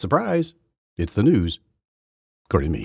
[0.00, 0.54] Surprise!
[0.96, 1.60] It's the news,
[2.46, 2.84] according to me.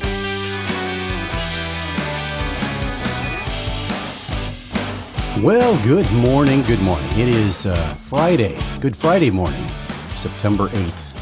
[5.41, 7.09] Well, good morning, good morning.
[7.11, 9.65] It is uh, Friday, Good Friday morning,
[10.13, 11.17] September 8th,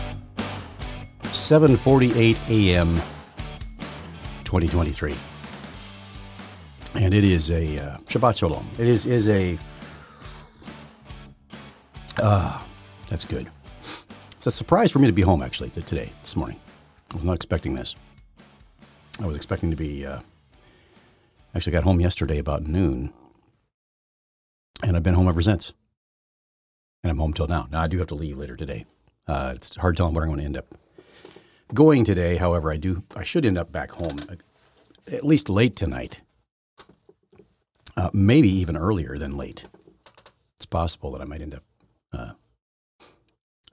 [1.26, 2.96] 7:48 a.m.
[4.46, 5.14] 2023.
[6.96, 8.68] And it is a uh, Shabbat Shalom.
[8.80, 9.60] It is is a
[12.20, 12.66] ah,
[13.10, 13.52] that's good.
[14.44, 16.59] It's a surprise for me to be home actually today, this morning.
[17.14, 17.95] I was not expecting this.
[19.22, 20.20] I was expecting to be uh,
[21.55, 23.14] actually got home yesterday about noon
[24.86, 25.72] and I've been home ever since.
[27.03, 27.67] And I'm home till now.
[27.72, 28.84] Now I do have to leave later today.
[29.30, 30.75] Uh, it's hard telling where I'm going to end up
[31.73, 32.36] going today.
[32.36, 33.05] However, I do.
[33.16, 34.36] I should end up back home uh,
[35.09, 36.22] at least late tonight.
[37.95, 39.67] Uh, maybe even earlier than late.
[40.58, 41.64] It's possible that I might end up
[42.12, 42.34] uh,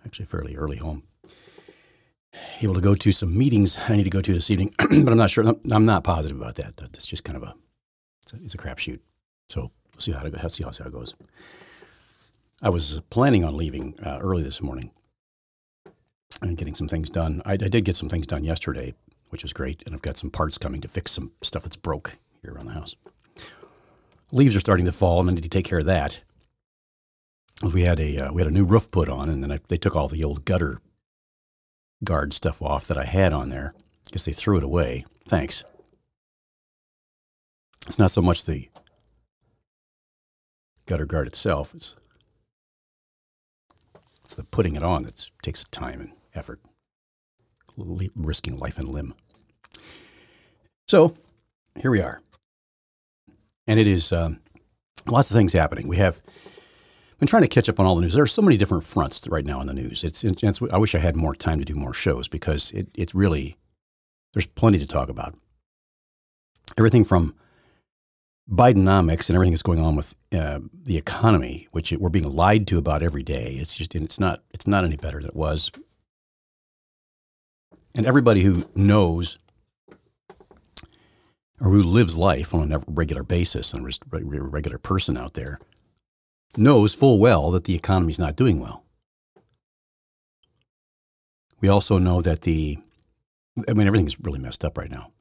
[0.05, 1.05] actually fairly early home.
[2.63, 5.17] Able to go to some meetings I need to go to this evening, but I'm
[5.17, 5.45] not sure.
[5.71, 6.77] I'm not positive about that.
[6.77, 7.55] That's just kind of a
[8.23, 9.01] it's a, it's a crapshoot.
[9.49, 11.15] So We'll see how it, see how, see how it goes.
[12.63, 14.93] I was planning on leaving uh, early this morning
[16.41, 17.43] and getting some things done.
[17.45, 18.95] I, I, did get some things done yesterday,
[19.29, 22.17] which was great, and I've got some parts coming to fix some stuff that's broke
[22.41, 22.97] here around the house.
[24.33, 26.23] Leaves are starting to fall, and I need to take care of that.
[27.63, 29.77] We had a uh, we had a new roof put on, and then I, they
[29.77, 30.81] took all the old gutter
[32.03, 33.75] guard stuff off that I had on there
[34.07, 35.05] because they threw it away.
[35.29, 35.63] Thanks.
[37.87, 38.69] It's not so much the
[40.87, 41.75] gutter guard itself.
[41.75, 41.97] It's,
[44.25, 46.61] it's the putting it on that takes time and effort,
[48.15, 49.15] risking life and limb.
[50.89, 51.17] So
[51.81, 52.21] here we are.
[53.67, 54.41] And it is um,
[55.07, 55.87] lots of things happening.
[55.87, 56.21] We have
[57.21, 58.15] been trying to catch up on all the news.
[58.15, 60.03] There are so many different fronts right now in the news.
[60.03, 63.15] It's, it's I wish I had more time to do more shows because it, it's
[63.15, 63.57] really,
[64.33, 65.37] there's plenty to talk about.
[66.79, 67.35] Everything from
[68.51, 72.79] Bidenomics and everything that's going on with uh, the economy, which we're being lied to
[72.79, 73.57] about every day.
[73.61, 75.71] It's just, and it's not, it's not any better than it was.
[77.95, 79.39] And everybody who knows
[81.61, 85.59] or who lives life on a regular basis and a regular person out there
[86.57, 88.85] knows full well that the economy is not doing well.
[91.61, 92.79] We also know that the,
[93.69, 95.13] I mean, everything's really messed up right now.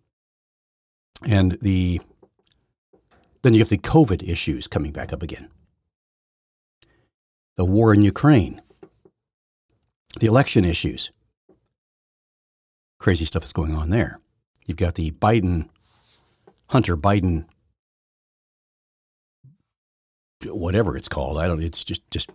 [1.28, 2.00] And the
[3.42, 5.50] then you have the COVID issues coming back up again.
[7.56, 8.62] The war in Ukraine,
[10.20, 11.12] the election issues.
[13.00, 14.20] Crazy stuff is going on there.
[14.66, 15.70] You've got the Biden,
[16.70, 17.46] Hunter Biden,
[20.46, 21.38] whatever it's called.
[21.38, 21.62] I don't.
[21.62, 22.30] It's just just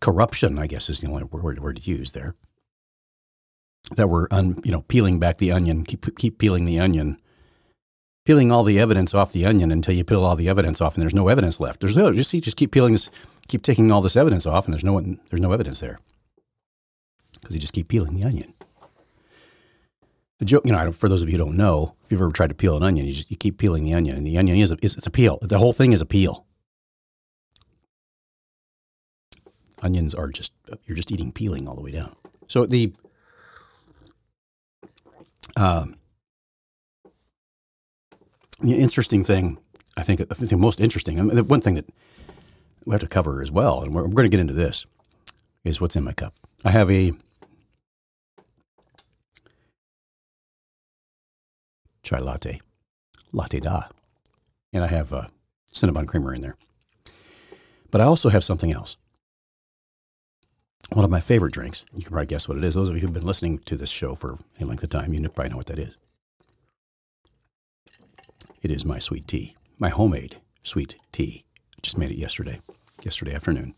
[0.00, 0.58] corruption.
[0.58, 2.34] I guess is the only word, word to use there.
[3.96, 7.18] That we're un, you know peeling back the onion, keep keep peeling the onion
[8.28, 11.02] peeling all the evidence off the onion until you peel all the evidence off and
[11.02, 11.80] there's no evidence left.
[11.80, 13.08] There's no just just keep peeling this,
[13.48, 15.98] keep taking all this evidence off and there's no one, there's no evidence there
[17.32, 18.52] because you just keep peeling the onion.
[20.40, 22.50] The joke, you know, for those of you who don't know, if you've ever tried
[22.50, 24.70] to peel an onion, you just you keep peeling the onion, and the onion is,
[24.70, 25.38] a, is it's a peel.
[25.40, 26.44] The whole thing is a peel.
[29.82, 30.52] Onions are just
[30.86, 32.14] you're just eating peeling all the way down.
[32.46, 32.92] So the
[35.56, 35.96] um,
[38.60, 39.58] the interesting thing,
[39.96, 41.88] I think, I think the most interesting, I mean, the one thing that
[42.84, 44.86] we have to cover as well, and we're, we're going to get into this,
[45.64, 46.34] is what's in my cup.
[46.64, 47.12] I have a
[52.02, 52.60] chai latte,
[53.32, 53.82] latte da,
[54.72, 55.28] and I have uh, a
[55.72, 56.56] Cinnabon creamer in there.
[57.90, 58.96] But I also have something else.
[60.92, 61.84] One of my favorite drinks.
[61.92, 62.74] You can probably guess what it is.
[62.74, 65.28] Those of you who've been listening to this show for any length of time, you
[65.28, 65.96] probably know what that is.
[68.62, 70.36] It is my sweet tea, my homemade
[70.68, 71.44] sweet tea.
[71.76, 72.60] I Just made it yesterday,
[73.02, 73.74] yesterday afternoon.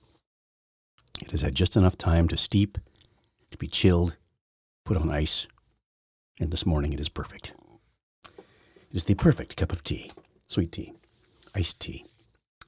[1.23, 2.79] It has had just enough time to steep,
[3.51, 4.17] to be chilled,
[4.85, 5.47] put on ice,
[6.39, 7.55] and this morning it is perfect.
[8.27, 10.11] It is the perfect cup of tea,
[10.47, 10.95] sweet tea,
[11.55, 12.05] iced tea,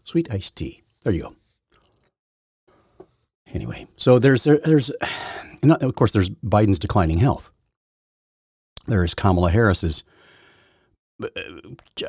[0.05, 0.83] sweet iced tea.
[1.03, 1.37] There you go.
[3.55, 4.91] Anyway, so there's there, there's,
[5.63, 7.53] of course, there's Biden's declining health.
[8.87, 10.05] There is Kamala Harris's
[11.23, 11.29] uh,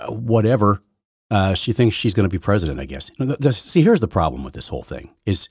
[0.10, 0.82] whatever.
[1.30, 3.12] Uh, she thinks she's going to be president, I guess.
[3.58, 5.50] See, here's the problem with this whole thing is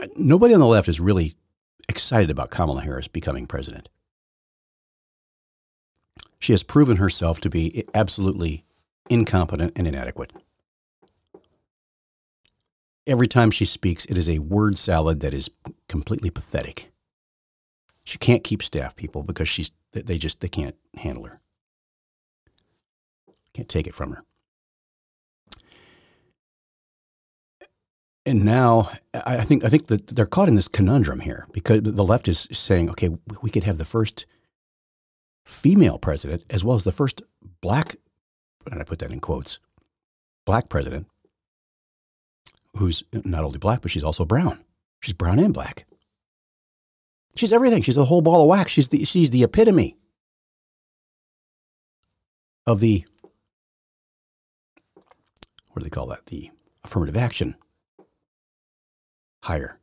[0.00, 1.34] uh, nobody on the left is really
[1.88, 3.88] excited about Kamala Harris becoming president.
[6.38, 8.64] She has proven herself to be absolutely
[9.10, 10.32] incompetent and inadequate.
[13.08, 15.50] Every time she speaks, it is a word salad that is
[15.88, 16.92] completely pathetic.
[18.04, 21.40] She can't keep staff people because she's they just they can't handle her.
[23.54, 24.24] Can't take it from her.
[28.26, 32.04] And now I think I think that they're caught in this conundrum here because the
[32.04, 33.08] left is saying, okay,
[33.40, 34.26] we could have the first
[35.46, 37.22] female president as well as the first
[37.62, 37.96] black,
[38.70, 39.60] and I put that in quotes,
[40.44, 41.06] black president
[42.78, 44.64] who's not only black, but she's also brown.
[45.00, 45.86] She's brown and black.
[47.36, 47.82] She's everything.
[47.82, 48.70] She's a whole ball of wax.
[48.70, 49.96] She's the, she's the epitome
[52.66, 53.04] of the,
[55.72, 56.26] what do they call that?
[56.26, 56.50] The
[56.84, 57.54] affirmative action
[59.42, 59.78] hire.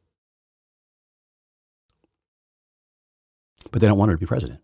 [3.71, 4.61] But they don't want her to be president.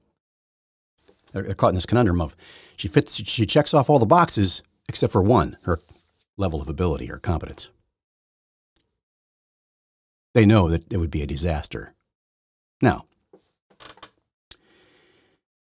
[1.33, 2.35] They're, caught in this conundrum of
[2.75, 5.79] she fits, she checks off all the boxes except for one, her
[6.37, 7.69] level of ability or competence.
[10.33, 11.93] They know that it would be a disaster.
[12.81, 13.05] Now,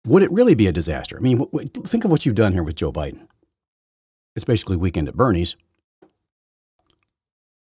[0.07, 1.17] would it really be a disaster?
[1.19, 1.47] I mean,
[1.87, 3.27] think of what you've done here with Joe Biden.
[4.37, 5.57] It's basically weekend at Bernie's.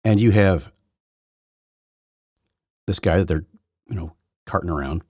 [0.04, 0.72] And you have
[2.88, 3.46] this guy that they're,
[3.88, 5.04] you know, carting around.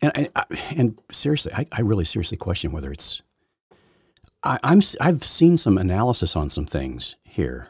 [0.00, 0.44] And, I,
[0.76, 3.22] and seriously, I, I really seriously question whether it's.
[4.42, 7.68] I, I'm I've seen some analysis on some things here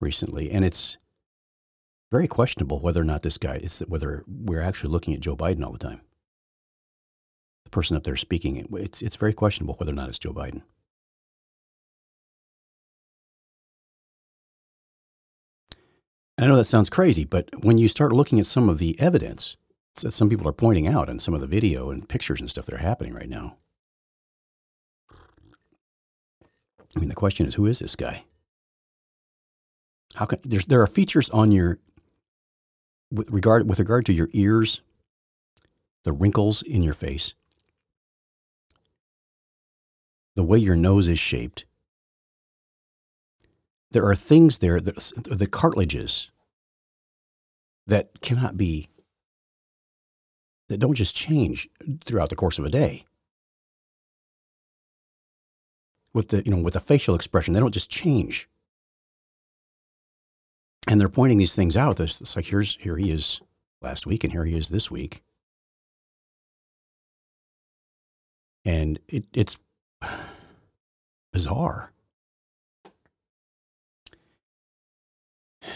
[0.00, 0.96] recently, and it's
[2.10, 5.64] very questionable whether or not this guy is whether we're actually looking at Joe Biden
[5.64, 6.00] all the time.
[7.64, 10.62] The person up there speaking, it's it's very questionable whether or not it's Joe Biden.
[16.38, 19.56] I know that sounds crazy, but when you start looking at some of the evidence
[20.02, 22.66] that some people are pointing out and some of the video and pictures and stuff
[22.66, 23.56] that are happening right now,
[26.94, 28.24] I mean, the question is, who is this guy?
[30.14, 31.78] How can there are features on your
[33.10, 34.80] with regard with regard to your ears,
[36.04, 37.34] the wrinkles in your face,
[40.34, 41.64] the way your nose is shaped,
[43.90, 44.96] there are things there that
[45.30, 46.30] the cartilages
[47.86, 48.88] that cannot be
[50.68, 51.68] that don't just change
[52.04, 53.04] throughout the course of a day.
[56.12, 58.48] With the you know with the facial expression they don't just change
[60.86, 63.40] and they're pointing these things out it's, it's like here's here he is
[63.82, 65.22] last week and here he is this week
[68.64, 69.58] and it, it's
[71.32, 71.92] bizarre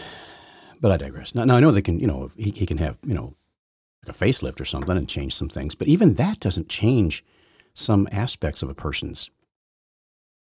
[0.81, 1.35] but I digress.
[1.35, 3.33] Now, now I know they can, you know, he, he can have, you know,
[4.05, 7.23] like a facelift or something and change some things, but even that doesn't change
[7.73, 9.29] some aspects of a person's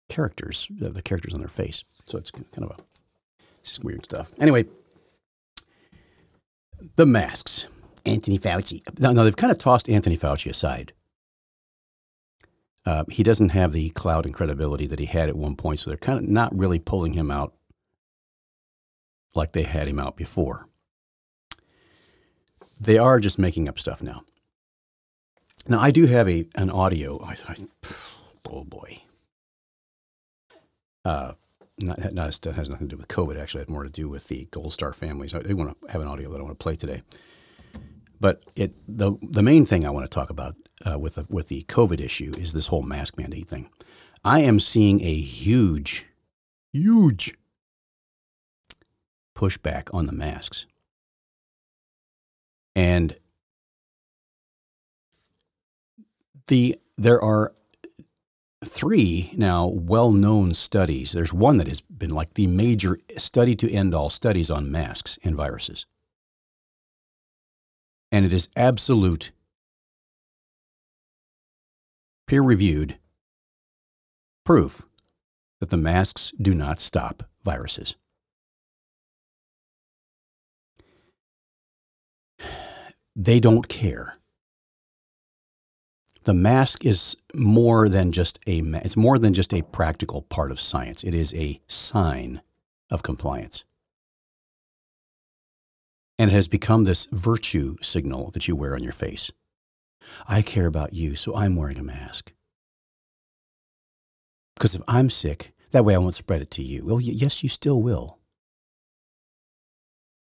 [0.08, 1.84] characters, the characters on their face.
[2.06, 2.76] So it's kind of a,
[3.62, 4.32] it's just weird stuff.
[4.38, 4.66] Anyway,
[6.96, 7.68] the masks.
[8.04, 8.82] Anthony Fauci.
[9.00, 10.92] Now, now they've kind of tossed Anthony Fauci aside.
[12.84, 15.90] Uh, he doesn't have the clout and credibility that he had at one point, so
[15.90, 17.54] they're kind of not really pulling him out
[19.34, 20.68] like they had him out before.
[22.80, 24.22] They are just making up stuff now.
[25.68, 27.22] Now, I do have a an audio.
[27.22, 27.54] I, I,
[28.50, 29.02] oh boy.
[31.04, 31.34] Uh,
[31.82, 33.40] not, not has nothing to do with COVID.
[33.40, 35.34] Actually, it had more to do with the Gold Star families.
[35.34, 37.02] I want to have an audio that I want to play today.
[38.20, 40.54] But it the the main thing I want to talk about
[40.84, 43.68] uh, with the, with the COVID issue is this whole mask mandate thing.
[44.24, 46.06] I am seeing a huge,
[46.72, 47.34] huge
[49.34, 50.66] pushback on the masks.
[52.76, 53.16] And
[56.46, 57.54] the there are
[58.64, 61.12] three now well-known studies.
[61.12, 65.18] There's one that has been like the major study to end all studies on masks
[65.24, 65.86] and viruses.
[68.10, 69.32] And it is absolute
[72.26, 72.98] peer-reviewed
[74.44, 74.82] proof
[75.60, 77.96] that the masks do not stop viruses.
[83.16, 84.18] they don't care.
[86.24, 90.60] The mask is more than just a it's more than just a practical part of
[90.60, 91.02] science.
[91.02, 92.42] It is a sign
[92.90, 93.64] of compliance.
[96.18, 99.32] And it has become this virtue signal that you wear on your face.
[100.28, 102.32] I care about you, so I'm wearing a mask.
[104.54, 106.84] Because if I'm sick, that way I won't spread it to you.
[106.84, 108.18] Well, yes, you still will.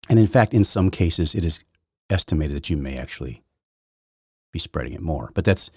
[0.09, 1.65] And in fact, in some cases, it is
[2.09, 3.42] estimated that you may actually
[4.53, 5.31] be spreading it more.
[5.33, 5.69] But that's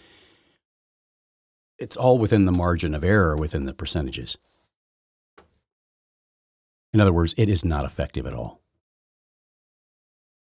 [1.79, 4.39] it's all within the margin of error within the percentages.
[6.95, 8.63] In other words, it is not effective at all.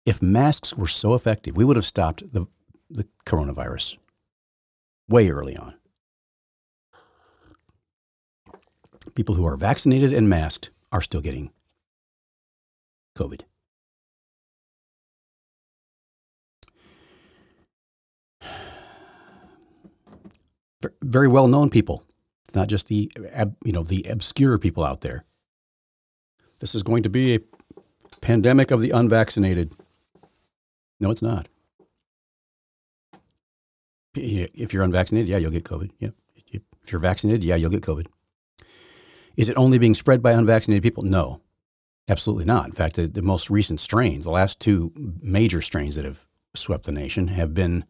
[0.06, 2.46] If masks were so effective, we would have stopped the,
[2.88, 3.98] the coronavirus
[5.08, 5.74] way early on.
[9.14, 11.50] People who are vaccinated and masked are still getting
[13.18, 13.42] COVID.
[21.02, 22.04] Very well known people.
[22.46, 23.10] It's not just the
[23.64, 25.24] you know the obscure people out there.
[26.60, 27.40] This is going to be a
[28.20, 29.72] pandemic of the unvaccinated.
[31.00, 31.48] No, it's not.
[34.14, 35.90] If you're unvaccinated, yeah, you'll get COVID.
[35.98, 36.10] Yeah.
[36.88, 38.06] If you're vaccinated, yeah, you'll get COVID.
[39.36, 41.04] Is it only being spread by unvaccinated people?
[41.04, 41.42] No,
[42.08, 42.64] absolutely not.
[42.66, 46.86] In fact, the, the most recent strains, the last two major strains that have swept
[46.86, 47.84] the nation, have been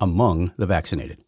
[0.00, 1.22] among the vaccinated.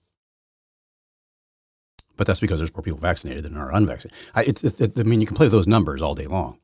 [2.21, 4.13] But that's because there's more people vaccinated than are unvaccinated.
[4.35, 6.59] I, it's, it, I mean, you can play with those numbers all day long.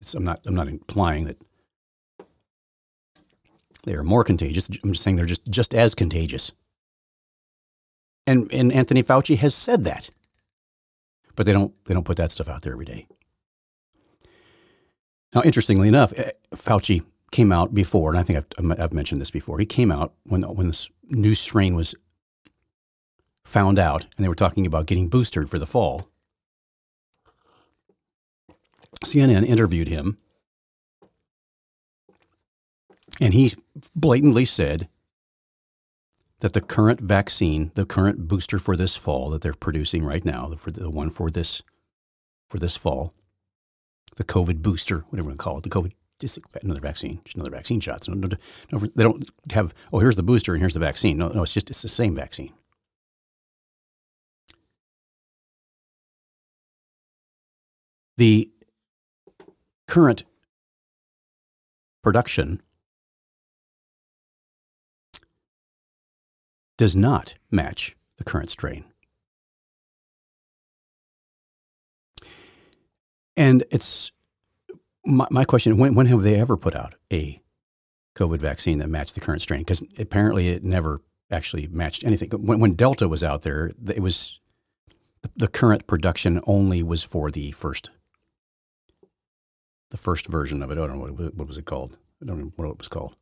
[0.00, 0.40] It's, I'm not.
[0.46, 1.36] I'm not implying that
[3.82, 4.70] they are more contagious.
[4.82, 6.52] I'm just saying they're just just as contagious.
[8.26, 10.08] And and Anthony Fauci has said that,
[11.36, 13.06] but they don't they don't put that stuff out there every day.
[15.34, 19.30] Now, interestingly enough, eh, Fauci came out before, and I think I've, I've mentioned this
[19.30, 19.58] before.
[19.58, 21.94] He came out when when this new strain was
[23.44, 26.08] found out, and they were talking about getting boosted for the fall.
[29.04, 30.16] CNN interviewed him,
[33.20, 33.52] and he
[33.94, 34.88] blatantly said
[36.40, 40.48] that the current vaccine, the current booster for this fall that they're producing right now,
[40.54, 41.62] for the one for this
[42.48, 43.12] for this fall,
[44.16, 47.80] the COVID booster, whatever you call it, the COVID just another vaccine, just another vaccine
[47.80, 48.04] shot.
[48.04, 48.28] So no,
[48.72, 51.18] no, they don't have oh here's the booster and here's the vaccine.
[51.18, 52.52] No, no, it's just it's the same vaccine.
[58.16, 58.50] The
[59.88, 60.22] current
[62.02, 62.62] production
[66.76, 68.84] does not match the current strain.
[73.36, 74.12] And it's
[75.04, 77.40] my, my question when, when have they ever put out a
[78.16, 79.60] COVID vaccine that matched the current strain?
[79.60, 82.30] Because apparently it never actually matched anything.
[82.30, 84.38] When, when Delta was out there, it was
[85.36, 87.90] the current production only was for the first
[89.94, 90.72] the first version of it.
[90.72, 91.96] I don't know what, what was it called.
[92.20, 93.14] I don't know what it was called.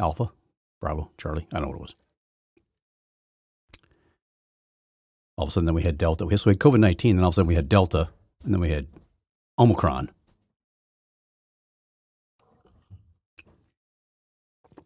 [0.00, 0.32] Alpha,
[0.80, 1.46] Bravo, Charlie.
[1.52, 1.94] I don't know what it was.
[5.36, 6.24] All of a sudden, then we had Delta.
[6.36, 8.08] So we had COVID 19, then all of a sudden we had Delta,
[8.42, 8.88] and then we had
[9.60, 10.10] Omicron.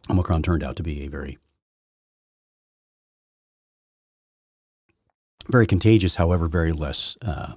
[0.07, 1.39] Omicron turned out to be a very,
[5.47, 7.53] very contagious, however, very less uh,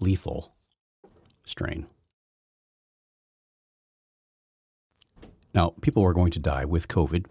[0.00, 0.57] lethal
[1.48, 1.86] strain.
[5.54, 7.26] Now, people are going to die with COVID,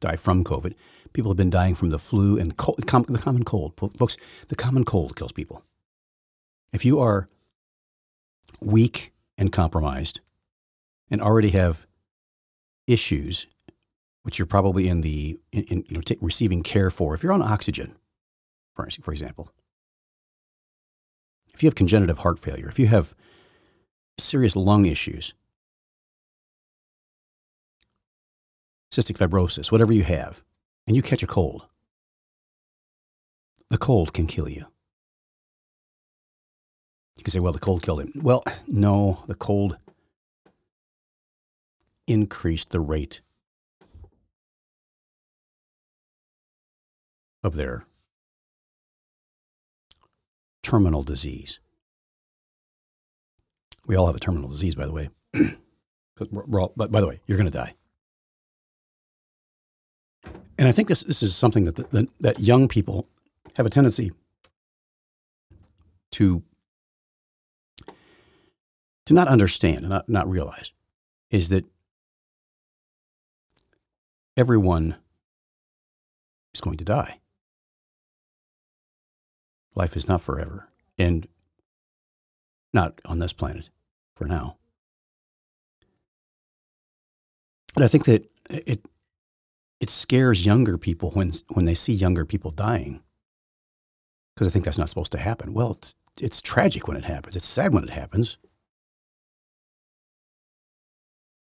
[0.00, 0.74] die from COVID.
[1.12, 3.74] People have been dying from the flu and cold, the common cold.
[3.76, 4.16] Folks,
[4.48, 5.64] the common cold kills people.
[6.72, 7.28] If you are
[8.60, 10.20] weak and compromised
[11.10, 11.86] and already have
[12.86, 13.46] issues,
[14.22, 17.32] which you're probably in the in, in you know t- receiving care for, if you're
[17.32, 17.94] on oxygen,
[18.74, 19.50] for, for example,
[21.54, 23.14] if you have congenital heart failure, if you have
[24.18, 25.34] serious lung issues,
[28.92, 30.42] cystic fibrosis, whatever you have,
[30.86, 31.66] and you catch a cold,
[33.70, 34.66] the cold can kill you.
[37.16, 38.12] You can say, well, the cold killed him.
[38.22, 39.78] Well, no, the cold
[42.06, 43.20] increased the rate
[47.42, 47.86] of their
[50.64, 51.60] terminal disease.
[53.86, 55.10] We all have a terminal disease, by the way.
[56.30, 57.74] we're all, but by the way, you're going to die.
[60.58, 63.08] And I think this, this is something that, the, that young people
[63.56, 64.12] have a tendency
[66.12, 66.42] to,
[69.06, 70.72] to not understand and not, not realize
[71.30, 71.64] is that
[74.36, 74.96] everyone
[76.54, 77.20] is going to die.
[79.74, 81.26] Life is not forever and
[82.72, 83.70] not on this planet
[84.14, 84.56] for now.
[87.74, 88.86] But I think that it
[89.80, 93.02] it scares younger people when when they see younger people dying
[94.34, 95.54] because I think that's not supposed to happen.
[95.54, 97.34] Well, it's it's tragic when it happens.
[97.34, 98.38] It's sad when it happens.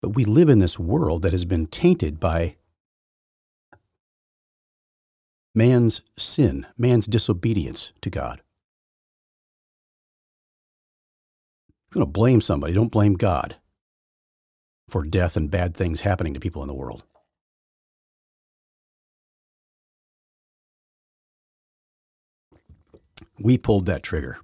[0.01, 2.58] But we live in this world that has been tainted by
[5.55, 8.41] man's sin, man's disobedience to God.
[11.89, 13.55] If you're going to blame somebody, don't blame God.
[14.89, 17.05] for death and bad things happening to people in the world.
[23.43, 24.39] We pulled that trigger.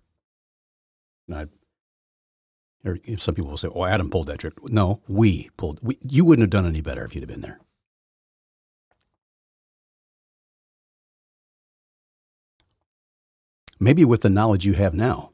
[1.34, 1.48] I,
[2.86, 5.80] er, some people will say, "Oh, Adam pulled that trigger." No, we pulled.
[5.84, 7.62] We, you wouldn't have done any better if you'd have been there.
[13.80, 15.32] Maybe with the knowledge you have now.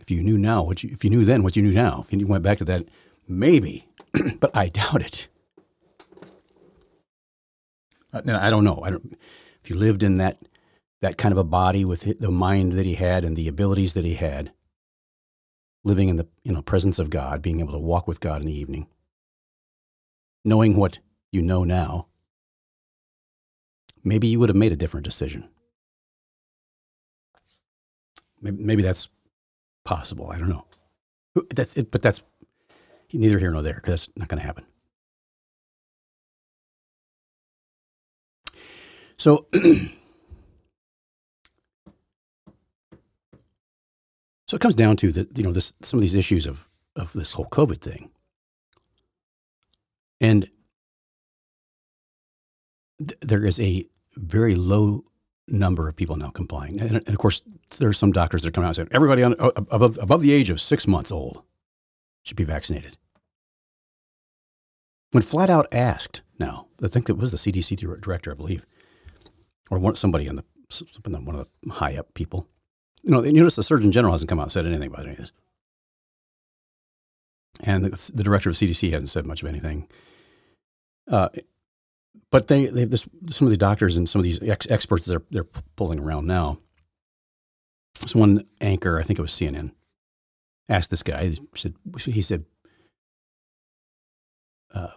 [0.00, 2.12] If you knew now what you, if you knew then what you knew now, if
[2.12, 2.86] you went back to that,
[3.28, 3.86] maybe,
[4.40, 5.28] but I doubt it.
[8.14, 8.80] Uh, I don't know.
[8.82, 9.14] I don't.
[9.62, 10.38] If you lived in that
[11.02, 14.04] that kind of a body with the mind that he had and the abilities that
[14.04, 14.50] he had,
[15.84, 18.46] living in the you know presence of God, being able to walk with God in
[18.46, 18.86] the evening,
[20.44, 21.00] knowing what
[21.32, 22.06] you know now,
[24.02, 25.50] maybe you would have made a different decision.
[28.40, 29.08] Maybe, maybe that's
[29.84, 30.30] possible.
[30.30, 30.66] I don't know.
[31.54, 32.22] That's it, but that's
[33.12, 34.64] neither here nor there because that's not going to happen.
[39.16, 39.60] So, so
[44.52, 47.32] it comes down to that you know this some of these issues of of this
[47.32, 48.10] whole COVID thing,
[50.20, 50.48] and
[52.98, 55.04] th- there is a very low
[55.48, 56.80] number of people now complying.
[56.80, 57.42] And, and of course,
[57.78, 60.22] there are some doctors that are coming out and saying everybody on, uh, above, above
[60.22, 61.42] the age of six months old
[62.24, 62.96] should be vaccinated.
[65.12, 68.66] When flat out asked now, I think that was the CDC director, I believe,
[69.70, 70.44] or somebody on the
[71.02, 72.46] one of the high up people.
[73.02, 75.12] You know, you notice the Surgeon General hasn't come out and said anything about any
[75.12, 75.32] of this.
[77.64, 79.88] And the, the director of CDC hasn't said much of anything.
[81.10, 81.28] Uh,
[82.30, 85.22] but they, they this, some of the doctors and some of these ex- experts they're,
[85.30, 86.58] they're pulling around now.
[88.00, 89.72] This one anchor, I think it was CNN,
[90.68, 92.44] asked this guy, he said, he said,
[94.74, 94.88] uh,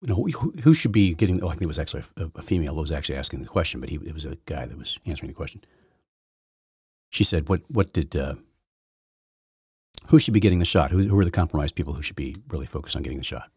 [0.00, 2.42] you know, who, who, should be getting, oh, I think it was actually a, a,
[2.42, 4.98] female who was actually asking the question, but he, it was a guy that was
[5.06, 5.60] answering the question.
[7.10, 8.34] She said, what, what did, uh,
[10.08, 10.90] who should be getting the shot?
[10.90, 13.50] Who, who are the compromised people who should be really focused on getting the shot?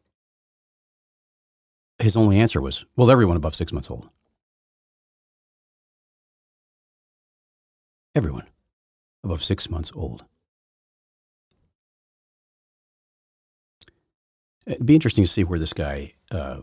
[2.02, 4.10] His only answer was, well, everyone above six months old.
[8.16, 8.48] Everyone
[9.24, 10.26] above six months old.
[14.68, 16.62] It'd be interesting to see where this guy, uh,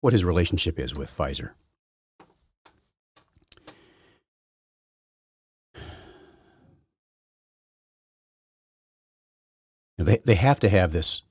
[0.00, 1.52] what his relationship is with Pfizer.
[9.98, 11.22] They, they have to have this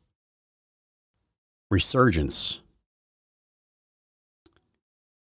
[1.70, 2.62] resurgence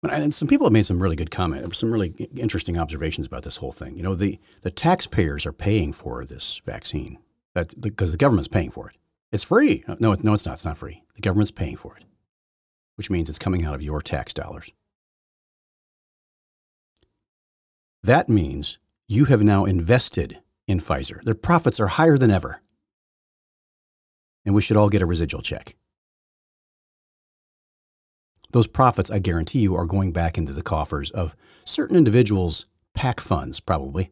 [0.03, 3.57] and some people have made some really good comments, some really interesting observations about this
[3.57, 3.95] whole thing.
[3.95, 7.19] You know, the, the taxpayers are paying for this vaccine
[7.53, 8.95] because the government's paying for it.
[9.31, 9.83] It's free.
[9.87, 10.53] Uh, no, no, it's not.
[10.53, 11.03] It's not free.
[11.15, 12.05] The government's paying for it,
[12.95, 14.71] which means it's coming out of your tax dollars.
[18.03, 21.21] That means you have now invested in Pfizer.
[21.23, 22.61] Their profits are higher than ever.
[24.45, 25.75] And we should all get a residual check
[28.51, 31.35] those profits, I guarantee you, are going back into the coffers of
[31.65, 34.11] certain individuals' PAC funds, probably.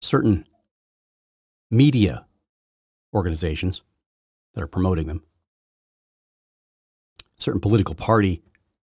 [0.00, 0.46] Certain
[1.70, 2.26] media
[3.14, 3.82] organizations
[4.54, 5.22] that are promoting them,
[7.38, 8.42] certain political party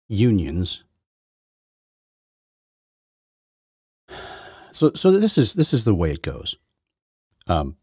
[0.08, 0.84] unions.
[4.72, 6.56] So, so this is this is the way it goes.
[7.46, 7.76] Um,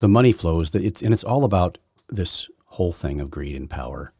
[0.00, 0.70] the money flows.
[0.70, 4.12] That it's and it's all about this whole thing of greed and power.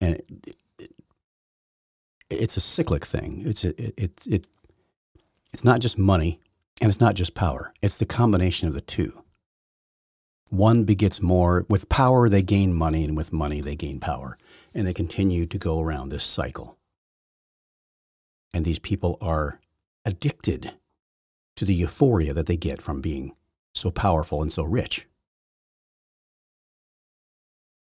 [0.00, 0.90] And it, it,
[2.30, 3.42] it's a cyclic thing.
[3.46, 4.46] It's a, it, it it
[5.52, 6.40] it's not just money
[6.80, 7.72] and it's not just power.
[7.82, 9.24] It's the combination of the two.
[10.50, 11.66] One begets more.
[11.68, 14.38] With power, they gain money, and with money, they gain power.
[14.74, 16.78] And they continue to go around this cycle.
[18.54, 19.60] And these people are
[20.04, 20.72] addicted
[21.56, 23.32] to the euphoria that they get from being
[23.74, 25.06] so powerful and so rich.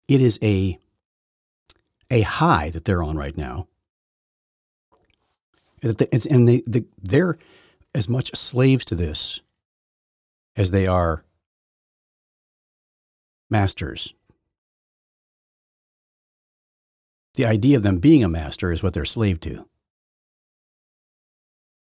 [0.09, 0.79] It is a,
[2.11, 3.69] a high that they're on right now.
[5.83, 6.63] And they,
[7.03, 7.39] they're
[7.95, 9.41] as much slaves to this
[10.57, 11.25] as they are
[13.51, 14.15] masters.
[17.35, 19.67] The idea of them being a master is what they're slave to.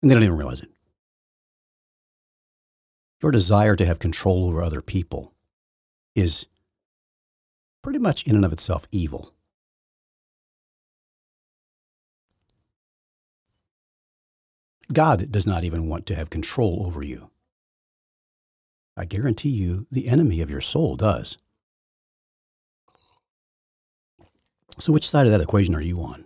[0.01, 0.69] And they don't even realize it.
[3.23, 5.33] Your desire to have control over other people
[6.13, 6.47] is
[7.81, 9.33] pretty much in and of itself evil.
[14.91, 17.31] God does not even want to have control over you.
[18.97, 21.37] I guarantee you, the enemy of your soul does.
[24.79, 26.25] So, which side of that equation are you on?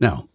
[0.00, 0.26] Now,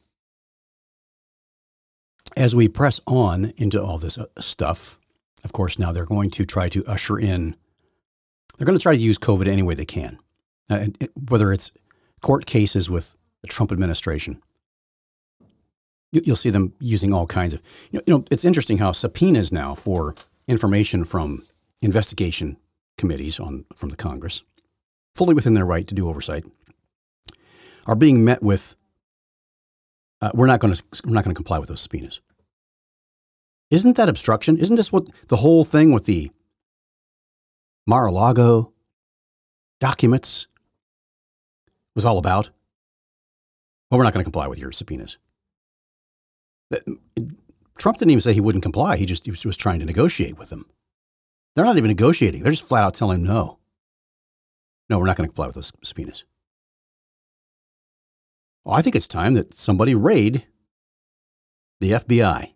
[2.38, 5.00] as we press on into all this uh, stuff,
[5.44, 7.56] of course, now they're going to try to usher in,
[8.58, 10.18] they're going to try to use COVID any way they can,
[10.70, 10.86] uh,
[11.30, 11.72] whether it's
[12.22, 14.42] court cases with the Trump administration.
[16.12, 19.52] You'll see them using all kinds of, you know, you know, it's interesting how subpoenas
[19.52, 20.16] now for
[20.48, 21.44] information from
[21.82, 22.58] investigation
[22.98, 24.42] committees on from the Congress,
[25.16, 26.46] fully within their right to do oversight,
[27.86, 28.76] are being met with
[30.22, 32.22] uh, we're not going to we're not going to comply with those subpoenas.
[33.70, 34.58] Isn't that obstruction?
[34.58, 36.32] Isn't this what the whole thing with the
[37.86, 38.72] Mar-a-Lago
[39.80, 40.48] documents
[41.96, 42.50] was all about?
[43.90, 45.18] Well, we're not going to comply with your subpoenas.
[47.78, 48.98] Trump didn't even say he wouldn't comply.
[48.98, 50.66] He just he was, was trying to negotiate with them.
[51.56, 52.44] They're not even negotiating.
[52.44, 53.60] They're just flat out telling him no.
[54.90, 56.26] No, we're not going to comply with those subpoenas.
[58.64, 60.46] Well, I think it's time that somebody raid
[61.80, 62.54] the FBI.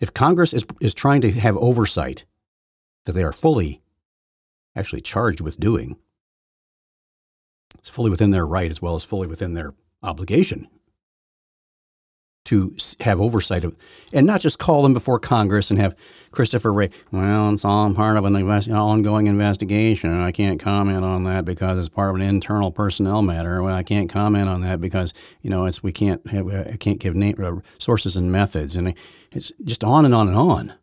[0.00, 2.24] If Congress is, is trying to have oversight
[3.04, 3.80] that they are fully
[4.74, 5.96] actually charged with doing,
[7.78, 10.68] it's fully within their right as well as fully within their obligation
[12.46, 13.76] to have oversight of,
[14.12, 15.96] and not just call them before Congress and have
[16.30, 16.90] Christopher Wray.
[17.10, 20.10] Well, it's all part of an invest, ongoing investigation.
[20.12, 23.62] I can't comment on that because it's part of an internal personnel matter.
[23.62, 27.00] Well, I can't comment on that because you know it's we can't have I can't
[27.00, 28.94] give name, uh, sources and methods, and
[29.32, 30.74] it's just on and on and on.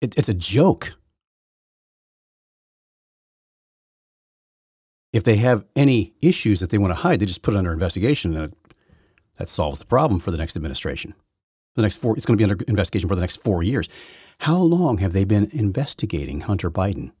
[0.00, 0.94] It, it's a joke.
[5.12, 7.72] If they have any issues that they want to hide, they just put it under
[7.72, 8.54] investigation and
[9.36, 11.14] that solves the problem for the next administration.
[11.74, 13.88] The next four, it's going to be under investigation for the next four years.
[14.40, 17.12] How long have they been investigating Hunter Biden?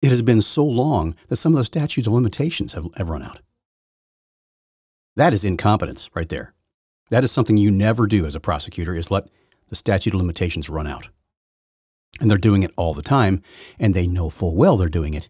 [0.00, 3.22] It has been so long that some of the statutes of limitations have, have run
[3.22, 3.40] out.
[5.16, 6.54] That is incompetence right there.
[7.10, 9.28] That is something you never do as a prosecutor is let
[9.68, 11.08] the statute of limitations run out.
[12.20, 13.42] And they're doing it all the time,
[13.78, 15.28] and they know full well they're doing it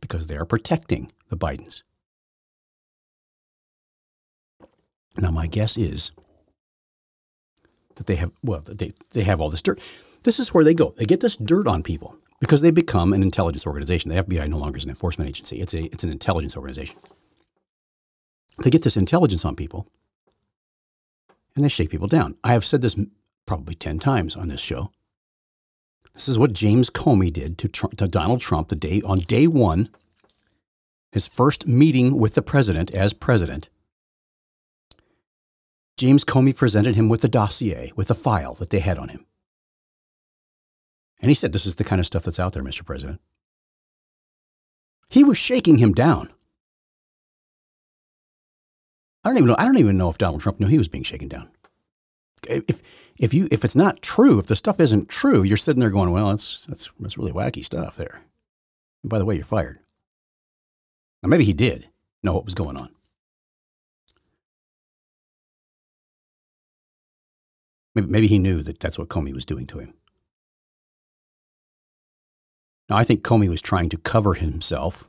[0.00, 1.82] because they are protecting the Bidens.
[5.16, 6.12] Now, my guess is
[7.96, 9.80] that they have, well, they, they have all this dirt.
[10.22, 10.92] This is where they go.
[10.96, 14.10] They get this dirt on people because they become an intelligence organization.
[14.10, 16.96] The FBI no longer is an enforcement agency, it's, a, it's an intelligence organization.
[18.62, 19.86] They get this intelligence on people
[21.54, 22.34] and they shake people down.
[22.44, 22.98] I have said this
[23.46, 24.90] probably 10 times on this show.
[26.14, 29.46] This is what James Comey did to, Trump, to Donald Trump the day on day
[29.46, 29.88] one,
[31.12, 33.68] his first meeting with the president as president.
[36.00, 39.26] James Comey presented him with a dossier, with a file that they had on him.
[41.20, 42.82] And he said, This is the kind of stuff that's out there, Mr.
[42.86, 43.20] President.
[45.10, 46.30] He was shaking him down.
[49.24, 49.56] I don't even know.
[49.58, 51.50] I don't even know if Donald Trump knew he was being shaken down.
[52.48, 52.80] If
[53.18, 56.12] if you if it's not true, if the stuff isn't true, you're sitting there going,
[56.12, 58.22] "Well, that's that's that's really wacky stuff there."
[59.02, 59.80] And by the way, you're fired.
[61.22, 61.90] Now maybe he did
[62.22, 62.88] know what was going on.
[67.94, 69.94] Maybe, maybe he knew that that's what Comey was doing to him.
[72.88, 75.08] Now, I think Comey was trying to cover himself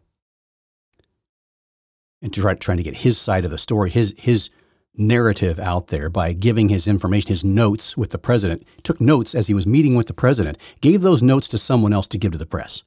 [2.22, 4.52] and to try, trying to get his side of the story, his, his
[4.96, 8.64] narrative out there by giving his information, his notes with the president.
[8.84, 12.08] Took notes as he was meeting with the president, gave those notes to someone else
[12.10, 12.84] to give to the press,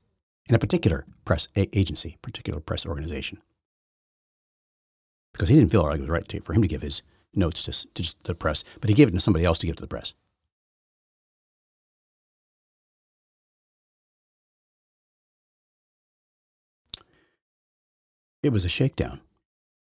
[0.48, 3.38] in a particular press agency, particular press organization.
[5.32, 7.02] Because he didn't feel like it was right to, for him to give his
[7.36, 9.82] notes to, to the press, but he gave it to somebody else to give to
[9.82, 10.14] the press.
[18.42, 19.20] It was a shakedown.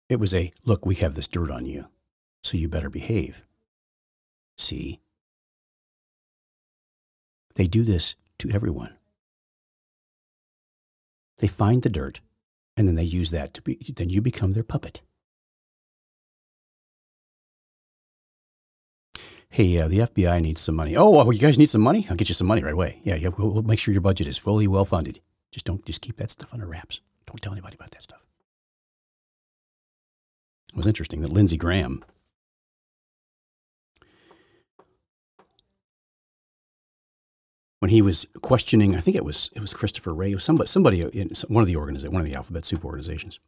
[0.08, 1.88] It was a look, we have this dirt on you,
[2.44, 3.46] so you better behave.
[4.58, 5.02] See?
[7.56, 8.96] They do this to everyone.
[11.40, 12.22] They find the dirt,
[12.78, 15.02] and then they use that to be, then you become their puppet.
[19.54, 20.98] Hey, uh, the FBI needs some money.
[20.98, 22.08] Oh, well, you guys need some money?
[22.10, 23.00] I'll get you some money right away.
[23.04, 25.20] Yeah, yeah we'll, we'll make sure your budget is fully well funded.
[25.52, 27.02] Just don't, just keep that stuff under wraps.
[27.28, 28.26] Don't tell anybody about that stuff.
[30.70, 32.04] It was interesting that Lindsey Graham
[37.78, 38.96] when he was questioning.
[38.96, 42.10] I think it was it was Christopher Wray, somebody somebody in one of the organiza-
[42.10, 43.40] one of the Alphabet Soup organizations.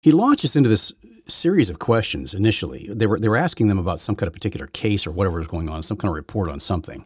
[0.00, 0.92] He launches into this
[1.28, 2.88] series of questions initially.
[2.90, 5.48] They were they were asking them about some kind of particular case or whatever was
[5.48, 7.04] going on, some kind of report on something.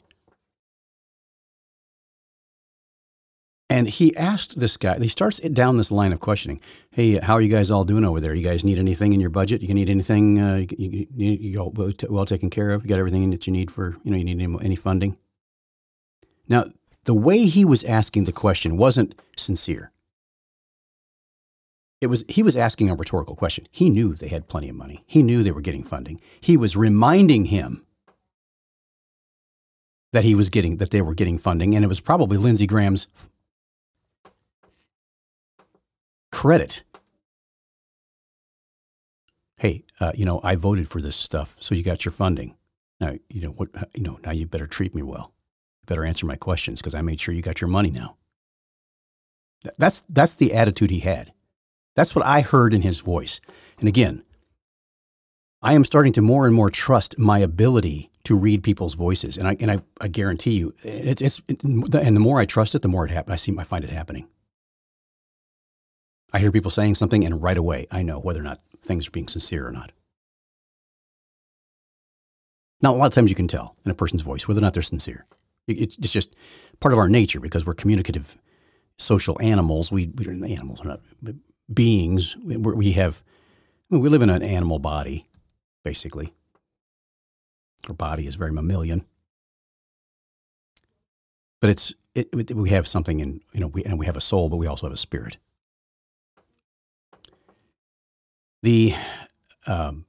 [3.73, 6.61] And he asked this guy, he starts down this line of questioning.
[6.91, 8.35] Hey, how are you guys all doing over there?
[8.35, 9.63] You guys need anything in your budget?
[9.63, 12.83] You need anything uh, you, you, you well, well taken care of?
[12.83, 15.17] You got everything that you need for, you know, you need any, any funding?
[16.49, 16.65] Now,
[17.05, 19.91] the way he was asking the question wasn't sincere.
[22.03, 23.65] It was he was asking a rhetorical question.
[23.71, 25.05] He knew they had plenty of money.
[25.07, 26.21] He knew they were getting funding.
[26.41, 27.87] He was reminding him
[30.11, 33.07] that he was getting that they were getting funding, and it was probably Lindsey Graham's
[36.33, 36.83] credit.
[39.59, 42.57] Hey, uh, you know, I voted for this stuff, so you got your funding.
[43.01, 43.69] Now, you know what?
[43.95, 45.33] You know, now you better treat me well.
[45.83, 48.17] You better answer my questions because I made sure you got your money now.
[49.79, 51.33] That's that's the attitude he had.
[51.94, 53.40] That's what I heard in his voice.
[53.78, 54.22] And again,
[55.62, 59.48] I am starting to more and more trust my ability to read people's voices, and
[59.48, 62.88] I and I, I guarantee you, it's it's and the more I trust it, the
[62.88, 63.33] more it happens.
[63.33, 64.28] I see I find it happening.
[66.33, 69.12] I hear people saying something, and right away I know whether or not things are
[69.12, 69.92] being sincere or not.
[72.81, 74.74] Now, a lot of times you can tell in a person's voice whether or not
[74.74, 75.26] they're sincere.
[75.68, 76.35] It's just
[76.81, 78.40] part of our nature because we're communicative
[78.98, 79.92] social animals.
[79.92, 81.00] We, we are animals, not
[81.72, 82.37] beings.
[82.44, 83.22] We have,
[83.90, 85.27] we live in an animal body,
[85.85, 86.33] basically.
[87.88, 89.05] Our body is very mammalian.
[91.61, 94.48] But it's, it, we have something in, you know, we, and we have a soul,
[94.48, 95.37] but we also have a spirit.
[98.62, 98.94] the
[99.66, 100.07] um,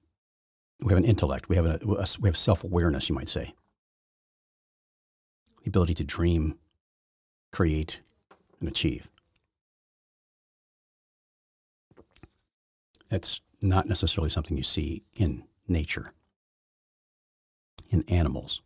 [0.84, 1.50] we have an intellect.
[1.50, 3.10] We have a, a we have self awareness.
[3.10, 3.54] You might say
[5.64, 6.58] the ability to dream,
[7.52, 8.02] create,
[8.60, 9.10] and achieve.
[13.14, 16.14] That's not necessarily something you see in nature,
[17.92, 18.64] in animals.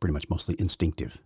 [0.00, 1.20] Pretty much mostly instinctive.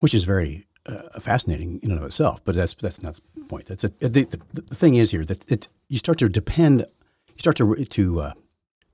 [0.00, 2.44] Which is very uh, fascinating in and of itself.
[2.44, 3.64] But that's that's not the point.
[3.64, 7.38] That's a, the, the, the thing is here that it, you start to depend, you
[7.38, 8.32] start to to uh,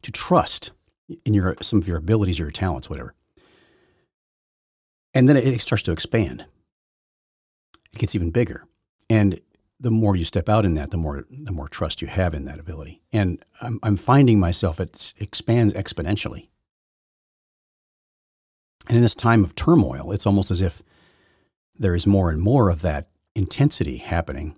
[0.03, 0.71] to trust
[1.25, 3.15] in your some of your abilities or your talents, whatever,
[5.13, 6.47] and then it, it starts to expand.
[7.93, 8.65] It gets even bigger,
[9.09, 9.41] and
[9.81, 12.45] the more you step out in that, the more the more trust you have in
[12.45, 13.01] that ability.
[13.13, 16.49] And I'm I'm finding myself it expands exponentially.
[18.89, 20.83] And in this time of turmoil, it's almost as if
[21.79, 24.57] there is more and more of that intensity happening.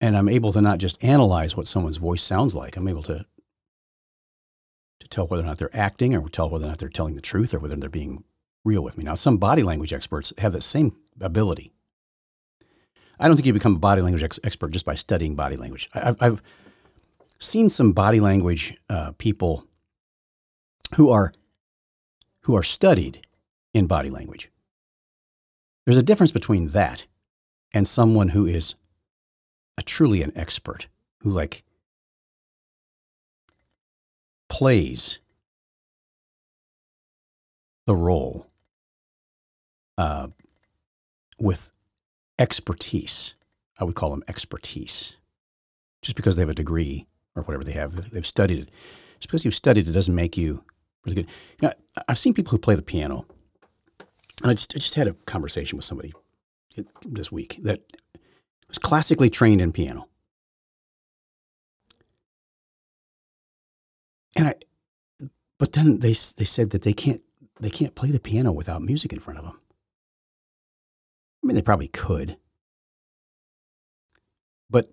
[0.00, 2.76] And I'm able to not just analyze what someone's voice sounds like.
[2.76, 3.24] I'm able to
[5.12, 7.54] tell whether or not they're acting or tell whether or not they're telling the truth
[7.54, 8.24] or whether they're being
[8.64, 9.04] real with me.
[9.04, 11.72] Now, some body language experts have that same ability.
[13.18, 15.88] I don't think you become a body language ex- expert just by studying body language.
[15.94, 16.42] I, I've,
[17.42, 19.66] seen some body language uh, people
[20.96, 21.32] who are
[22.42, 23.20] who are studied
[23.72, 24.50] in body language.
[25.84, 27.06] There's a difference between that
[27.72, 28.74] and someone who is
[29.78, 30.88] a truly an expert,
[31.20, 31.64] who like
[34.52, 35.18] plays
[37.86, 38.50] the role
[39.96, 40.28] uh,
[41.40, 41.70] with
[42.38, 43.34] expertise.
[43.80, 45.16] I would call them expertise.
[46.02, 48.70] Just because they have a degree or whatever they have, they've studied it.
[49.14, 50.62] Just because you've studied it doesn't make you
[51.06, 51.30] really good.
[51.62, 51.74] You know,
[52.06, 53.26] I've seen people who play the piano.
[54.42, 56.12] And I just, I just had a conversation with somebody
[57.06, 57.80] this week that
[58.68, 60.08] was classically trained in piano.
[64.36, 64.54] And I,
[65.58, 67.22] but then they they said that they can't
[67.60, 69.60] they can't play the piano without music in front of them.
[71.42, 72.36] I mean, they probably could,
[74.70, 74.90] but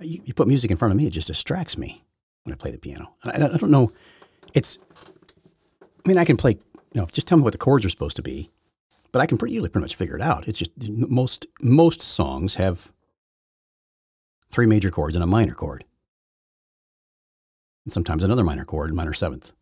[0.00, 2.04] you, you put music in front of me, it just distracts me
[2.44, 3.14] when I play the piano.
[3.24, 3.90] I, I don't know
[4.56, 4.78] it's,
[5.82, 8.16] I mean, I can play, you know, just tell me what the chords are supposed
[8.16, 8.50] to be,
[9.12, 10.48] but I can pretty usually pretty much figure it out.
[10.48, 12.90] It's just most, most songs have
[14.48, 15.84] three major chords and a minor chord.
[17.86, 19.52] And sometimes another minor chord, minor seventh.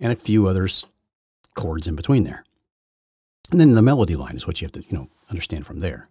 [0.00, 0.84] And a few others
[1.54, 2.44] chords in between there.
[3.52, 6.08] And then the melody line is what you have to, you know, understand from there.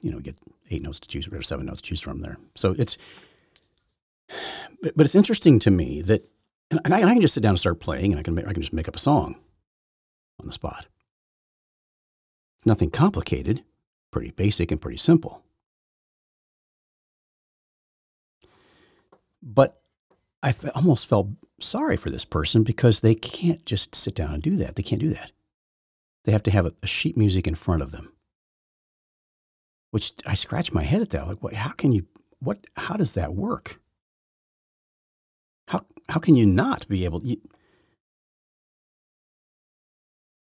[0.00, 2.36] You know, get eight notes to choose, or seven notes to choose from there.
[2.56, 2.98] So it's
[4.82, 6.22] but, but it's interesting to me that,
[6.70, 8.52] and I, and I, can just sit down and start playing, and I can I
[8.52, 9.36] can just make up a song
[10.40, 10.86] on the spot.
[12.64, 13.62] Nothing complicated,
[14.10, 15.44] pretty basic and pretty simple.
[19.44, 19.78] But
[20.42, 21.28] I f- almost felt
[21.60, 24.76] sorry for this person because they can't just sit down and do that.
[24.76, 25.32] They can't do that.
[26.24, 28.10] They have to have a, a sheet music in front of them.
[29.90, 31.28] Which I scratch my head at that.
[31.28, 32.06] Like, what, how can you?
[32.40, 32.66] What?
[32.76, 33.80] How does that work?
[35.68, 37.22] How how can you not be able?
[37.22, 37.36] You,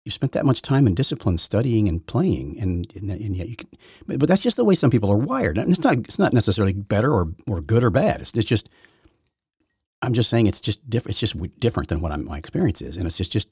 [0.05, 3.57] you spent that much time and discipline studying and playing, and, and, and yet you
[3.57, 3.69] can.
[4.07, 5.57] But, that's just the way some people are wired.
[5.57, 5.97] And it's not.
[5.97, 8.21] It's not necessarily better or or good or bad.
[8.21, 8.69] It's, it's just.
[10.01, 11.11] I'm just saying it's just different.
[11.11, 13.49] It's just different than what I'm, my experience is, and it's just just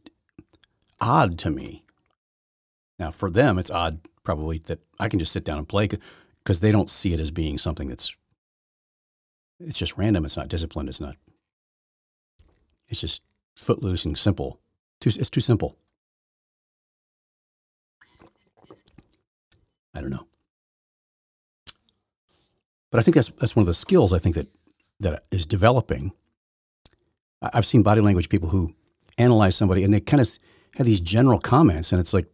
[1.02, 1.84] odd to me.
[3.00, 5.88] Now, for them, it's odd probably that I can just sit down and play
[6.44, 8.16] because they don't see it as being something that's.
[9.60, 10.26] It's just random.
[10.26, 10.90] It's not disciplined.
[10.90, 11.16] It's not.
[12.88, 13.24] It's just
[13.56, 14.60] footloose and simple.
[15.00, 15.78] Too, it's too simple.
[19.96, 20.28] I don't know.
[22.92, 24.48] But I think that's that's one of the skills I think that
[25.00, 26.12] that is developing.
[27.42, 28.74] I've seen body language people who
[29.18, 30.30] analyze somebody and they kind of
[30.76, 32.28] have these general comments, and it's like,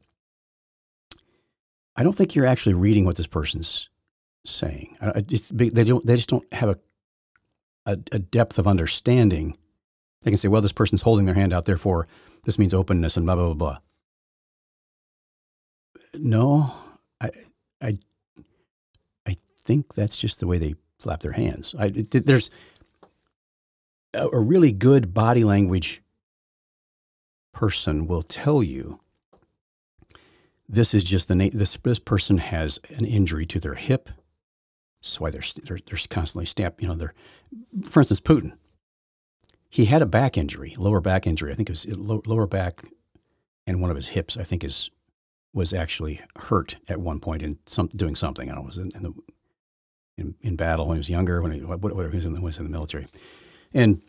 [1.96, 3.90] I don't think you're actually reading what this person's
[4.46, 4.98] saying.
[5.02, 6.06] they don't.
[6.06, 6.80] They just don't have a,
[7.86, 9.58] a, a depth of understanding.
[10.22, 12.08] They can say, "Well, this person's holding their hand out, therefore
[12.44, 13.78] this means openness," and blah blah blah blah.
[16.16, 16.74] No,
[17.22, 17.30] I,
[17.82, 17.98] I,
[19.28, 21.74] I think that's just the way they flap their hands.
[21.78, 22.52] I, there's
[24.14, 26.02] a, really good body language
[27.54, 29.00] person will tell you
[30.68, 34.10] this is just the na- this this person has an injury to their hip.
[35.02, 36.82] That's why they're they're, they're constantly stamped.
[36.82, 37.14] You know, they're
[37.84, 38.54] for instance Putin.
[39.70, 41.52] He had a back injury, lower back injury.
[41.52, 41.88] I think it was
[42.28, 42.84] lower back,
[43.68, 44.38] and one of his hips.
[44.38, 44.90] I think is
[45.54, 48.50] was actually hurt at one point in some doing something.
[48.50, 49.14] I don't know, was in, in the
[50.18, 52.60] in, in, battle when he was younger, when he whatever he was in, the, was
[52.60, 53.08] in the military,
[53.74, 54.02] and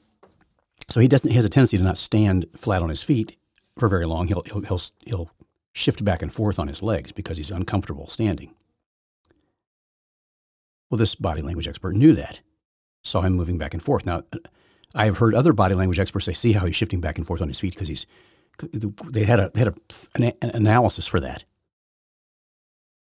[0.88, 3.36] so he doesn't he has a tendency to not stand flat on his feet
[3.78, 4.28] for very long.
[4.28, 5.30] He'll he'll he'll, he'll
[5.72, 8.54] shift back and forth on his legs because he's uncomfortable standing.
[10.90, 12.42] Well, this body language expert knew that,
[13.02, 14.04] saw him moving back and forth.
[14.04, 14.24] Now,
[14.94, 17.40] I have heard other body language experts say, see how he's shifting back and forth
[17.40, 18.06] on his feet because he's
[19.10, 19.74] they had a they had a,
[20.14, 21.44] an, an analysis for that.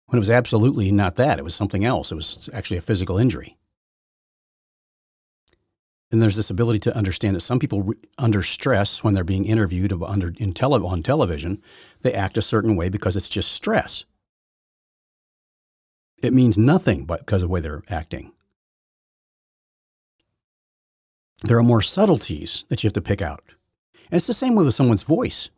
[0.07, 2.13] When it was absolutely not that, it was something else.
[2.13, 3.57] It was actually a physical injury.
[6.11, 9.93] And there's this ability to understand that some people, under stress, when they're being interviewed
[9.93, 11.61] under, in tele, on television,
[12.03, 14.05] they act a certain way because it's just stress.
[16.23, 18.33] It means nothing because of the way they're acting.
[21.43, 23.43] There are more subtleties that you have to pick out.
[24.11, 25.51] And it's the same with someone's voice.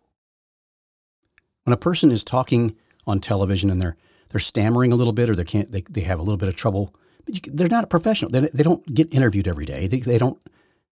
[1.64, 2.74] When a person is talking
[3.06, 3.96] on television and they're
[4.30, 6.56] they're stammering a little bit or they can't they, they have a little bit of
[6.56, 6.94] trouble,
[7.28, 8.30] but they're not professional.
[8.30, 9.86] They, they don't get interviewed every day.
[9.86, 10.38] They, they don't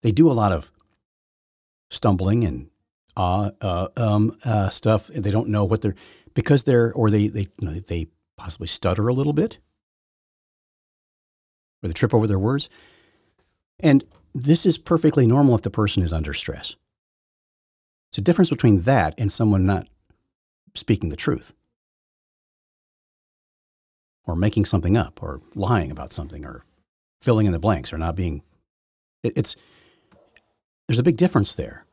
[0.02, 0.70] they do a lot of
[1.90, 2.68] stumbling and
[3.16, 5.08] uh, uh, um, uh, stuff.
[5.08, 5.94] They don't know what they're
[6.34, 9.58] because they're or they they you know, they possibly stutter a little bit
[11.82, 12.68] or they trip over their words.
[13.80, 16.76] And this is perfectly normal if the person is under stress.
[18.10, 19.88] It's a difference between that and someone not
[20.74, 21.52] speaking the truth
[24.26, 26.64] or making something up or lying about something or
[27.20, 28.42] filling in the blanks or not being
[29.22, 29.56] it, it's
[30.88, 31.84] there's a big difference there.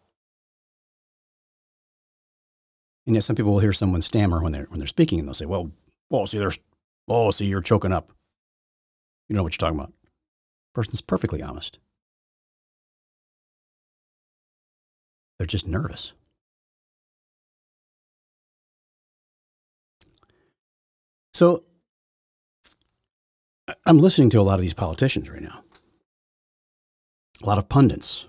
[3.06, 5.34] And yet some people will hear someone stammer when they're when they're speaking and they'll
[5.34, 5.72] say well
[6.12, 6.60] oh see there's
[7.08, 8.12] oh see you're choking up.
[9.28, 9.94] You know what you're talking about.
[10.74, 11.80] Person's perfectly honest.
[15.38, 16.14] They're just nervous.
[21.34, 21.64] So
[23.86, 25.64] I'm listening to a lot of these politicians right now,
[27.44, 28.28] a lot of pundits.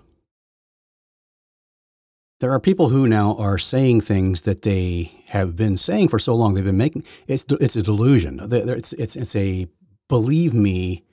[2.39, 6.33] There are people who now are saying things that they have been saying for so
[6.35, 6.53] long.
[6.55, 8.39] They've been making it's it's a delusion.
[8.51, 9.67] It's it's it's a
[10.09, 11.03] believe me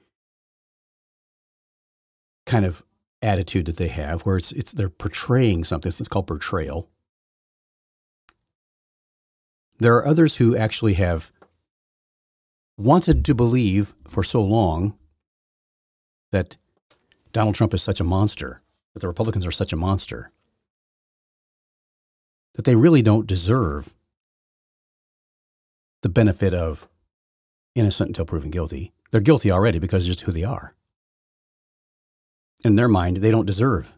[2.46, 2.82] kind of
[3.20, 5.90] attitude that they have, where it's it's they're portraying something.
[5.90, 6.88] It's called portrayal.
[9.78, 11.30] There are others who actually have
[12.78, 14.96] wanted to believe for so long
[16.32, 16.56] that
[17.32, 18.62] Donald Trump is such a monster,
[18.94, 20.30] that the Republicans are such a monster,
[22.54, 23.94] that they really don't deserve
[26.02, 26.88] the benefit of
[27.74, 28.92] innocent until proven guilty.
[29.10, 30.74] They're guilty already because it's just who they are
[32.64, 33.94] in their mind, they don't deserve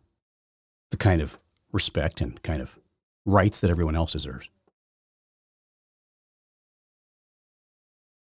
[0.90, 1.38] the kind of
[1.72, 2.78] respect and kind of
[3.24, 4.48] rights that everyone else deserves.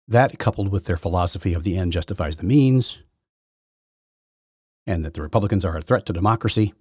[0.09, 2.97] That, coupled with their philosophy of the end justifies the means,
[4.87, 6.73] and that the Republicans are a threat to democracy.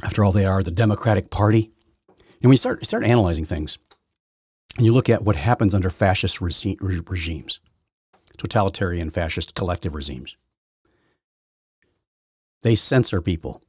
[0.00, 1.72] After all, they are the Democratic Party.
[2.08, 3.78] And when you start, start analyzing things,
[4.76, 7.60] and you look at what happens under fascist regimes,
[8.38, 10.36] totalitarian fascist collective regimes,
[12.62, 13.60] they censor people.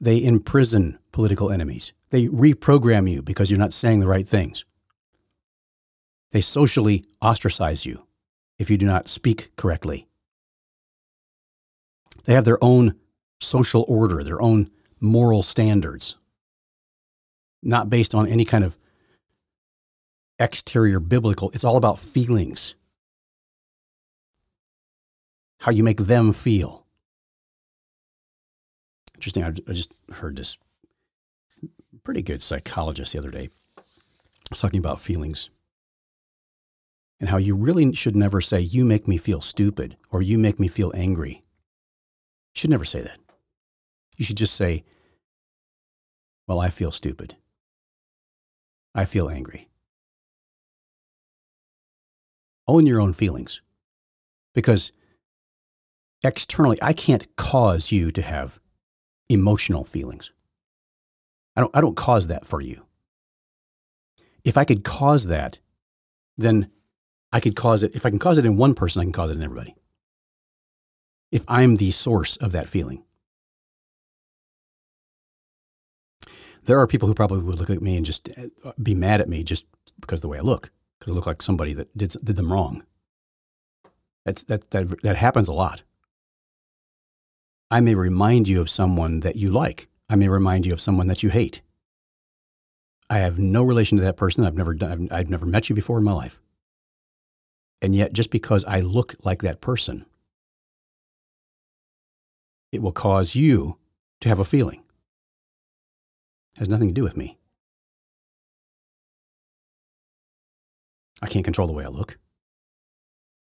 [0.00, 1.92] They imprison political enemies.
[2.10, 4.64] They reprogram you because you're not saying the right things.
[6.32, 8.06] They socially ostracize you
[8.58, 10.08] if you do not speak correctly.
[12.24, 12.94] They have their own
[13.40, 14.70] social order, their own
[15.00, 16.16] moral standards,
[17.62, 18.78] not based on any kind of
[20.38, 21.50] exterior biblical.
[21.50, 22.76] It's all about feelings,
[25.60, 26.86] how you make them feel.
[29.16, 29.44] Interesting.
[29.44, 30.56] I just heard this
[32.04, 33.48] pretty good psychologist the other day
[34.50, 35.50] was talking about feelings
[37.22, 40.58] and how you really should never say, You make me feel stupid or you make
[40.58, 41.40] me feel angry.
[42.54, 43.16] You should never say that.
[44.16, 44.82] You should just say,
[46.48, 47.36] Well, I feel stupid.
[48.92, 49.68] I feel angry.
[52.66, 53.62] Own your own feelings
[54.52, 54.90] because
[56.24, 58.58] externally, I can't cause you to have
[59.28, 60.32] emotional feelings.
[61.54, 62.84] I don't, I don't cause that for you.
[64.44, 65.60] If I could cause that,
[66.36, 66.68] then
[67.32, 67.94] I could cause it.
[67.94, 69.74] If I can cause it in one person, I can cause it in everybody.
[71.30, 73.04] If I'm the source of that feeling.
[76.64, 78.28] There are people who probably would look at me and just
[78.64, 79.66] uh, be mad at me just
[80.00, 82.52] because of the way I look, because I look like somebody that did, did them
[82.52, 82.84] wrong.
[84.24, 85.82] That's, that, that, that happens a lot.
[87.70, 89.88] I may remind you of someone that you like.
[90.08, 91.62] I may remind you of someone that you hate.
[93.08, 94.44] I have no relation to that person.
[94.44, 96.40] I've never done, I've, I've never met you before in my life.
[97.82, 100.06] And yet, just because I look like that person,
[102.70, 103.76] it will cause you
[104.20, 104.84] to have a feeling.
[106.54, 107.38] It has nothing to do with me.
[111.20, 112.18] I can't control the way I look.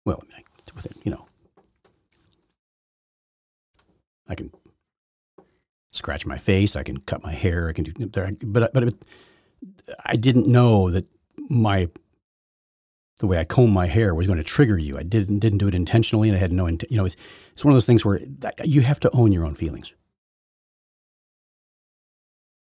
[0.05, 1.27] Well, I mean, with it, you know,
[4.29, 4.51] I can
[5.91, 7.91] scratch my face, I can cut my hair, I can do,
[8.45, 8.93] but but
[10.05, 11.07] I didn't know that
[11.49, 11.89] my
[13.19, 14.97] the way I comb my hair was going to trigger you.
[14.97, 17.17] I didn't didn't do it intentionally, and I had no, you know, it's,
[17.51, 18.19] it's one of those things where
[18.63, 19.93] you have to own your own feelings.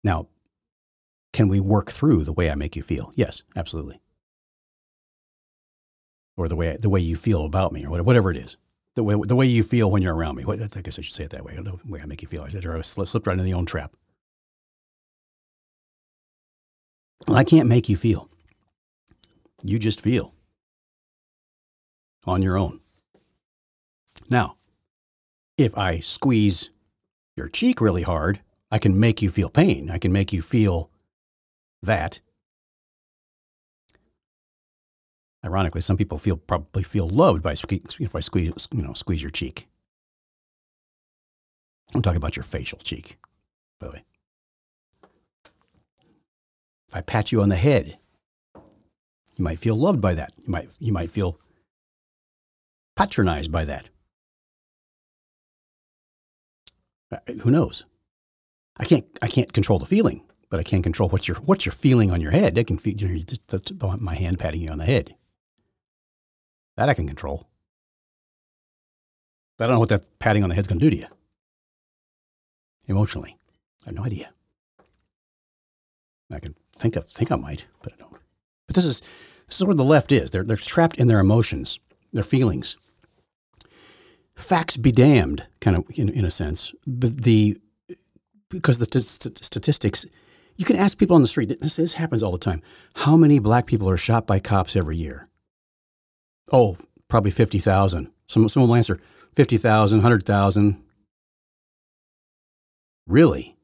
[0.03, 0.27] Now,
[1.31, 3.11] can we work through the way I make you feel?
[3.15, 4.01] Yes, absolutely.
[6.35, 8.57] Or the way the way you feel about me, or whatever it is,
[8.95, 10.43] the way the way you feel when you're around me.
[10.47, 11.55] I guess I should say it that way.
[11.55, 12.43] The way I make you feel.
[12.43, 13.95] I slipped right into the own trap.
[17.27, 18.29] Well, I can't make you feel.
[19.63, 20.33] You just feel
[22.25, 22.79] on your own.
[24.29, 24.57] Now,
[25.57, 26.69] if I squeeze
[27.35, 28.41] your cheek really hard,
[28.71, 29.89] I can make you feel pain.
[29.89, 30.89] I can make you feel
[31.81, 32.19] that.
[35.45, 39.31] Ironically, some people feel probably feel loved by if I squeeze you know squeeze your
[39.31, 39.67] cheek.
[41.95, 43.17] I'm talking about your facial cheek,
[43.79, 44.03] by the way.
[46.89, 47.97] If I pat you on the head,
[48.55, 50.33] you might feel loved by that.
[50.37, 51.37] You might you might feel
[52.97, 53.89] patronized by that.
[57.11, 57.85] Uh, who knows?
[58.77, 61.73] I can't, I can't control the feeling, but I can control what you're, what you're
[61.73, 62.57] feeling on your head.
[62.57, 65.15] I can feel you know, just, my hand patting you on the head.
[66.75, 67.47] That I can control.
[69.57, 71.07] But I don't know what that patting on the head's going to do to you
[72.87, 73.37] emotionally.
[73.83, 74.31] I have no idea.
[76.31, 78.17] I can think of, think I might, but I don't.
[78.67, 79.01] But this is
[79.47, 80.29] this is where the left is.
[80.29, 81.79] They're they're trapped in their emotions,
[82.11, 82.75] their feelings
[84.37, 86.73] facts be damned, kind of in, in a sense.
[86.85, 87.57] But the
[88.49, 90.05] because the st- statistics,
[90.55, 91.49] you can ask people on the street.
[91.59, 92.61] This, this happens all the time.
[92.95, 95.27] How many black people are shot by cops every year?
[96.51, 96.77] Oh,
[97.09, 98.11] probably fifty thousand.
[98.27, 98.99] Some someone will answer
[99.37, 100.83] 50,000, 100,000.
[103.05, 103.55] Really?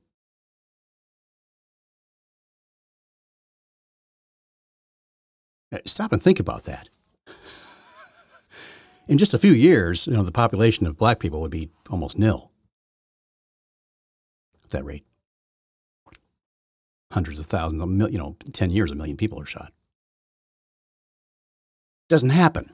[5.73, 6.89] Uh, stop and think about that
[9.07, 12.17] in just a few years, you know, the population of black people would be almost
[12.17, 12.51] nil
[14.63, 15.05] at that rate.
[17.11, 19.71] Hundreds of thousands, you know, 10 years, a million people are shot.
[22.09, 22.71] Doesn't happen.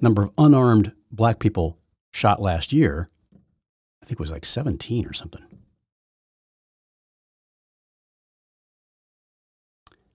[0.00, 1.78] Number of unarmed black people
[2.12, 3.10] shot last year,
[4.02, 5.44] I think it was like 17 or something.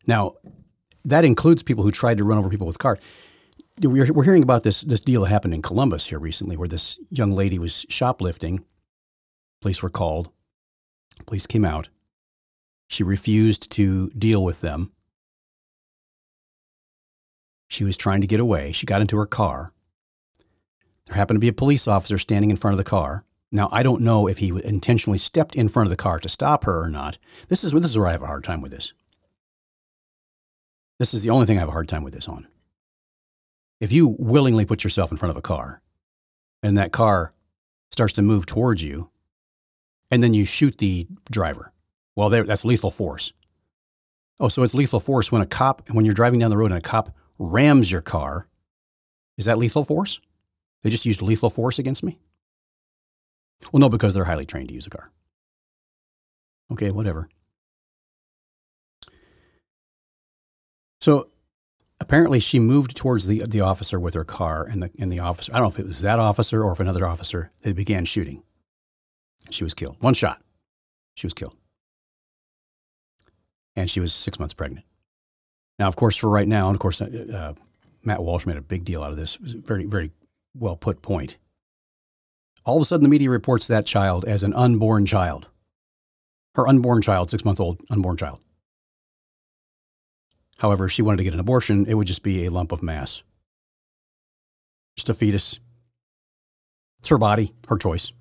[0.07, 0.33] Now,
[1.05, 2.99] that includes people who tried to run over people with cars.
[3.81, 6.99] We're, we're hearing about this, this deal that happened in Columbus here recently where this
[7.09, 8.63] young lady was shoplifting.
[9.61, 10.29] Police were called.
[11.25, 11.89] Police came out.
[12.87, 14.91] She refused to deal with them.
[17.67, 18.71] She was trying to get away.
[18.71, 19.71] She got into her car.
[21.07, 23.25] There happened to be a police officer standing in front of the car.
[23.51, 26.63] Now, I don't know if he intentionally stepped in front of the car to stop
[26.65, 27.17] her or not.
[27.47, 28.93] This is, this is where I have a hard time with this.
[30.99, 32.47] This is the only thing I have a hard time with this on.
[33.81, 35.81] If you willingly put yourself in front of a car
[36.63, 37.31] and that car
[37.91, 39.09] starts to move towards you
[40.09, 41.73] and then you shoot the driver,
[42.15, 43.33] well, that's lethal force.
[44.39, 46.77] Oh, so it's lethal force when a cop, when you're driving down the road and
[46.77, 48.47] a cop rams your car.
[49.37, 50.21] Is that lethal force?
[50.81, 52.19] They just used lethal force against me?
[53.71, 55.11] Well, no, because they're highly trained to use a car.
[56.71, 57.27] Okay, whatever.
[61.05, 61.29] So
[61.99, 65.51] apparently she moved towards the, the officer with her car and the, and the officer,
[65.53, 68.41] I don't know if it was that officer or if another officer, they began shooting.
[69.51, 69.97] She was killed.
[69.99, 70.41] One shot.
[71.13, 71.55] She was killed.
[73.75, 74.83] And she was six months pregnant.
[75.77, 77.53] Now, of course, for right now, and of course, uh, uh
[78.03, 79.35] Matt Walsh made a big deal out of this.
[79.35, 80.09] It was a very, very
[80.55, 81.37] well put point.
[82.65, 85.49] All of a sudden, the media reports that child as an unborn child.
[86.55, 88.39] Her unborn child, six month old unborn child.
[90.59, 92.81] However, if she wanted to get an abortion, it would just be a lump of
[92.81, 93.23] mass.
[94.95, 95.59] Just a fetus.
[96.99, 98.13] It's her body, her choice.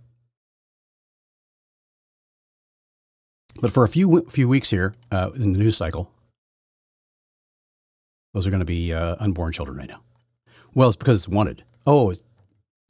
[3.61, 6.11] But for a few few weeks here uh, in the news cycle,
[8.32, 10.03] those are going to be uh, unborn children right now.
[10.74, 11.62] Well, it's because it's wanted.
[11.87, 12.12] Oh,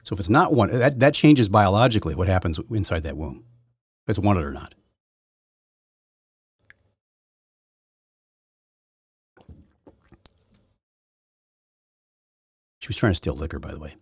[0.03, 3.45] so if it's not wanted, that, that changes biologically what happens inside that womb,
[4.05, 4.73] if it's wanted or not.
[12.85, 13.95] She was trying to steal liquor, by the way.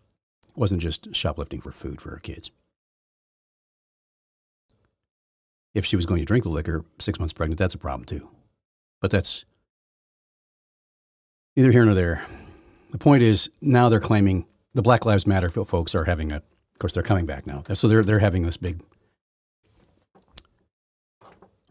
[0.50, 2.52] It wasn't just shoplifting for food for her kids.
[5.74, 8.30] If she was going to drink the liquor six months pregnant, that's a problem too.
[9.00, 9.46] But that's
[11.56, 12.26] neither here nor there.
[12.92, 16.78] The point is now they're claiming the Black Lives Matter folks are having a, of
[16.78, 17.64] course, they're coming back now.
[17.76, 18.82] So they're, they're having this big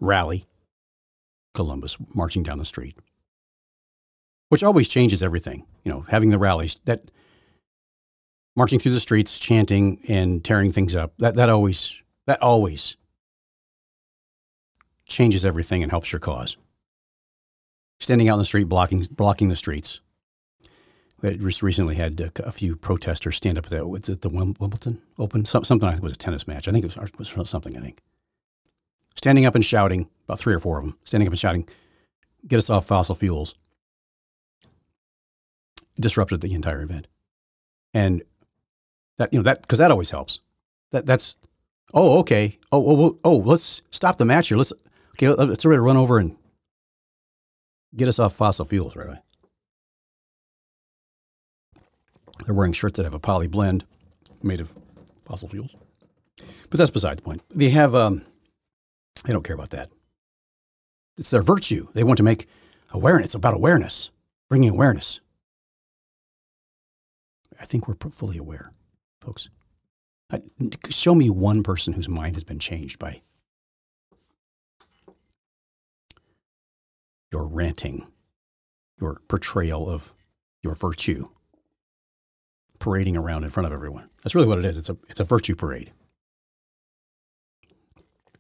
[0.01, 0.47] rally,
[1.53, 2.97] Columbus, marching down the street
[4.53, 5.65] which always changes everything.
[5.83, 7.11] You know, having the rallies that
[8.55, 11.15] marching through the streets, chanting and tearing things up.
[11.21, 12.99] That that always that always
[15.07, 16.59] changes everything and helps your cause.
[17.99, 20.03] Standing out in the street, blocking blocking the streets.
[21.23, 25.01] We just recently had a, few protesters stand up at the, what's it, the Wimbledon
[25.19, 26.69] Open, Some, something I think was a tennis match.
[26.69, 27.75] I think it was, was something.
[27.75, 28.03] I think
[29.15, 31.67] standing up and shouting, about three or four of them, standing up and shouting,
[32.47, 33.55] "Get us off fossil fuels."
[35.97, 37.07] Disrupted the entire event.
[37.95, 38.23] And
[39.19, 40.41] that, you know, that, because that always helps.
[40.91, 41.37] That, that's,
[41.93, 42.59] oh, okay.
[42.71, 44.57] Oh, oh, oh, let's stop the match here.
[44.57, 44.73] Let's,
[45.15, 46.37] okay, let's ready to run over and
[47.95, 49.19] get us off fossil fuels right away.
[52.45, 53.85] They're wearing shirts that have a poly blend
[54.43, 54.77] made of
[55.27, 55.75] fossil fuels.
[56.71, 57.43] But that's beside the point.
[57.51, 58.25] They have, um,
[59.25, 59.91] they don't care about that.
[61.19, 61.89] It's their virtue.
[61.93, 62.49] They want to make
[62.91, 63.35] awareness.
[63.35, 64.11] About awareness,
[64.49, 65.21] bringing awareness.
[67.63, 68.73] I think we're fully aware,
[69.21, 69.49] folks.
[70.91, 73.23] show me one person whose mind has been changed by
[77.31, 78.09] your ranting,
[79.01, 80.13] your portrayal of
[80.65, 81.29] your virtue,
[82.81, 84.11] parading around in front of everyone.
[84.25, 84.77] That's really what it is.
[84.77, 85.93] It's a, it's a virtue parade.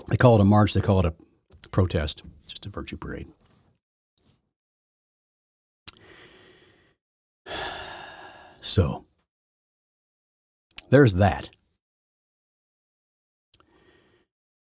[0.08, 1.14] They call it a march, they call it a
[1.68, 2.24] protest.
[2.42, 3.28] It's just a virtue parade.
[8.64, 9.06] So,
[10.92, 11.48] there's that.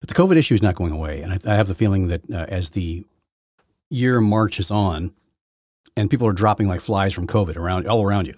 [0.02, 1.22] But the COVID issue is not going away.
[1.22, 3.06] And I, I have the feeling that uh, as the
[3.90, 5.12] year marches on
[5.96, 8.36] and people are dropping like flies from COVID around all around you,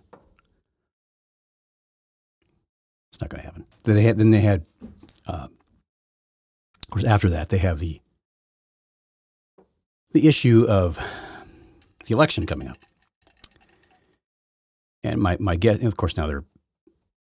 [3.12, 3.66] it's not going to happen.
[3.84, 4.66] Then they had, then they had
[5.28, 5.48] uh,
[6.90, 8.02] of course, after that, they have the
[10.12, 10.98] the issue of
[12.06, 12.78] the election coming up.
[15.04, 16.46] And my, my guess, of course, now they're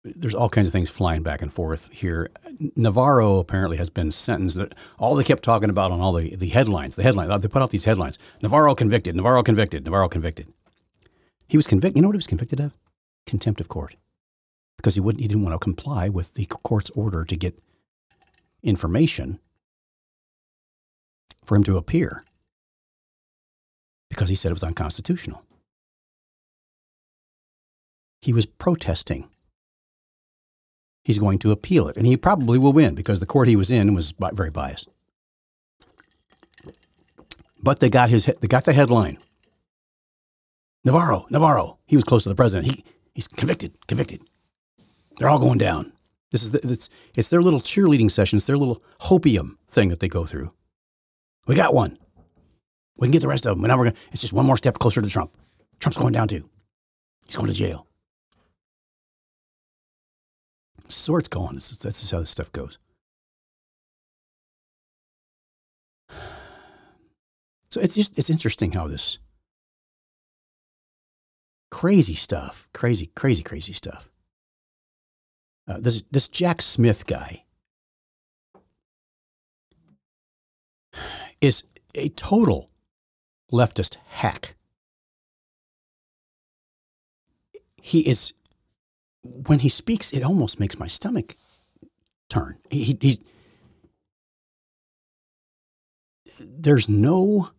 [0.04, 2.30] there's all kinds of things flying back and forth here.
[2.76, 4.60] Navarro apparently has been sentenced.
[4.99, 7.72] All they kept talking about on all the, the headlines, the headlines, they put out
[7.72, 10.47] these headlines Navarro convicted, Navarro convicted, Navarro convicted.
[11.47, 11.97] He was convicted.
[11.97, 12.74] You know what he was convicted of?
[13.28, 13.95] Contempt of court.
[14.78, 17.60] Because he, wouldn't, he didn't want to comply with the court's order to get
[18.64, 19.39] information
[21.45, 22.24] for him to appear.
[24.10, 25.43] because he said it was unconstitutional.
[28.22, 29.31] He was protesting.
[31.04, 33.72] He's going to appeal it, and he probably will win because the court he was
[33.72, 34.88] in was very biased.
[37.64, 39.18] But they got his they got the headline.
[40.84, 42.72] Navarro, Navarro, he was close to the president.
[42.72, 42.84] He
[43.14, 44.22] he's convicted, convicted.
[45.18, 45.93] They're all going down.
[46.32, 48.38] This is the, it's it's their little cheerleading session.
[48.38, 50.52] It's their little hopium thing that they go through.
[51.47, 51.97] We got one.
[52.97, 53.68] We can get the rest of them.
[53.68, 55.32] Now we're gonna, It's just one more step closer to Trump.
[55.80, 56.47] Trump's going down too.
[57.26, 57.88] He's going to jail.
[61.20, 61.56] It's going.
[61.56, 62.78] This is, this is how this stuff goes.
[67.70, 69.20] So it's just it's interesting how this
[71.70, 74.12] crazy stuff, crazy, crazy, crazy stuff.
[75.68, 77.46] Uh, this this Jack Smith guy
[81.39, 81.64] is
[81.96, 82.70] a total
[83.52, 84.56] leftist hack.
[87.82, 88.34] He is
[89.24, 91.36] when he speaks, it almost makes my stomach
[92.30, 92.58] turn.
[92.70, 93.20] He, he,
[96.40, 97.52] there's no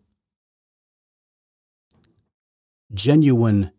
[2.93, 3.71] genuine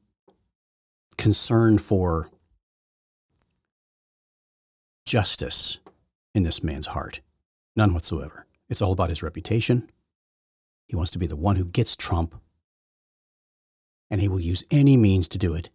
[1.18, 2.30] concern for
[5.06, 5.80] justice
[6.34, 7.22] in this man's heart.
[7.76, 8.46] None whatsoever.
[8.70, 9.90] It's all about his reputation.
[10.88, 12.36] He wants to be the one who gets Trump,
[14.10, 15.70] and he will use any means to do it.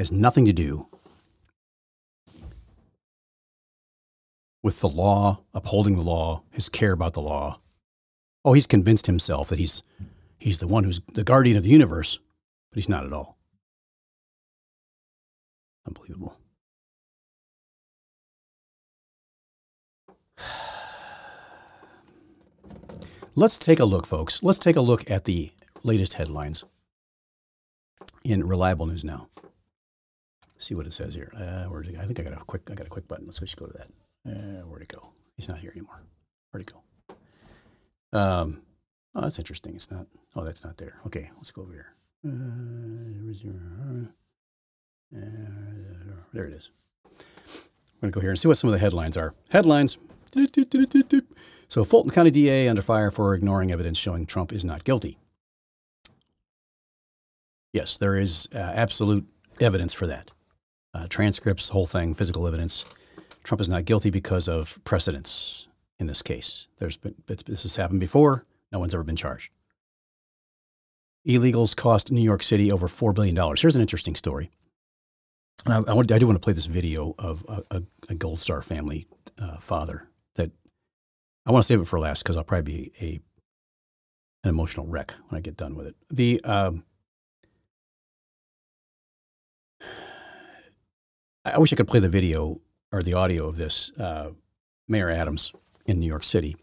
[0.00, 0.88] Has nothing to do
[4.62, 7.60] with the law, upholding the law, his care about the law.
[8.42, 9.82] Oh, he's convinced himself that he's
[10.38, 12.18] he's the one who's the guardian of the universe,
[12.70, 13.36] but he's not at all.
[15.86, 16.34] Unbelievable.
[23.34, 24.42] Let's take a look, folks.
[24.42, 25.50] Let's take a look at the
[25.84, 26.64] latest headlines
[28.24, 29.28] in Reliable News Now.
[30.60, 31.32] See what it says here.
[31.34, 31.98] Uh, it?
[31.98, 32.70] I think I got a quick.
[32.70, 33.24] I got a quick button.
[33.24, 33.88] Let's just go to that.
[34.30, 35.14] Uh, where'd it go?
[35.34, 36.02] He's not here anymore.
[36.50, 36.82] Where'd it go?
[38.12, 38.60] Um,
[39.14, 39.74] oh, that's interesting.
[39.74, 40.06] It's not.
[40.36, 41.00] Oh, that's not there.
[41.06, 41.94] Okay, let's go over here.
[45.16, 45.20] Uh,
[46.34, 46.70] there it is.
[47.06, 49.34] I'm going to go here and see what some of the headlines are.
[49.48, 49.96] Headlines.
[51.68, 55.16] So, Fulton County DA under fire for ignoring evidence showing Trump is not guilty.
[57.72, 59.26] Yes, there is uh, absolute
[59.58, 60.30] evidence for that.
[60.92, 62.84] Uh, transcripts, whole thing, physical evidence.
[63.44, 65.68] Trump is not guilty because of precedents
[65.98, 66.68] in this case.
[66.78, 68.44] There's been, this has happened before.
[68.72, 69.52] No one's ever been charged.
[71.26, 73.36] Illegals cost New York City over $4 billion.
[73.56, 74.50] Here's an interesting story.
[75.66, 78.62] I, I, I, do want to play this video of a, a, a Gold Star
[78.62, 79.06] family
[79.38, 80.50] uh, father that
[81.46, 83.20] I want to save it for last because I'll probably be a
[84.42, 85.96] an emotional wreck when I get done with it.
[86.08, 86.84] The um,
[91.44, 92.56] I wish I could play the video
[92.92, 93.92] or the audio of this.
[93.98, 94.32] Uh,
[94.88, 95.52] Mayor Adams
[95.86, 96.56] in New York City.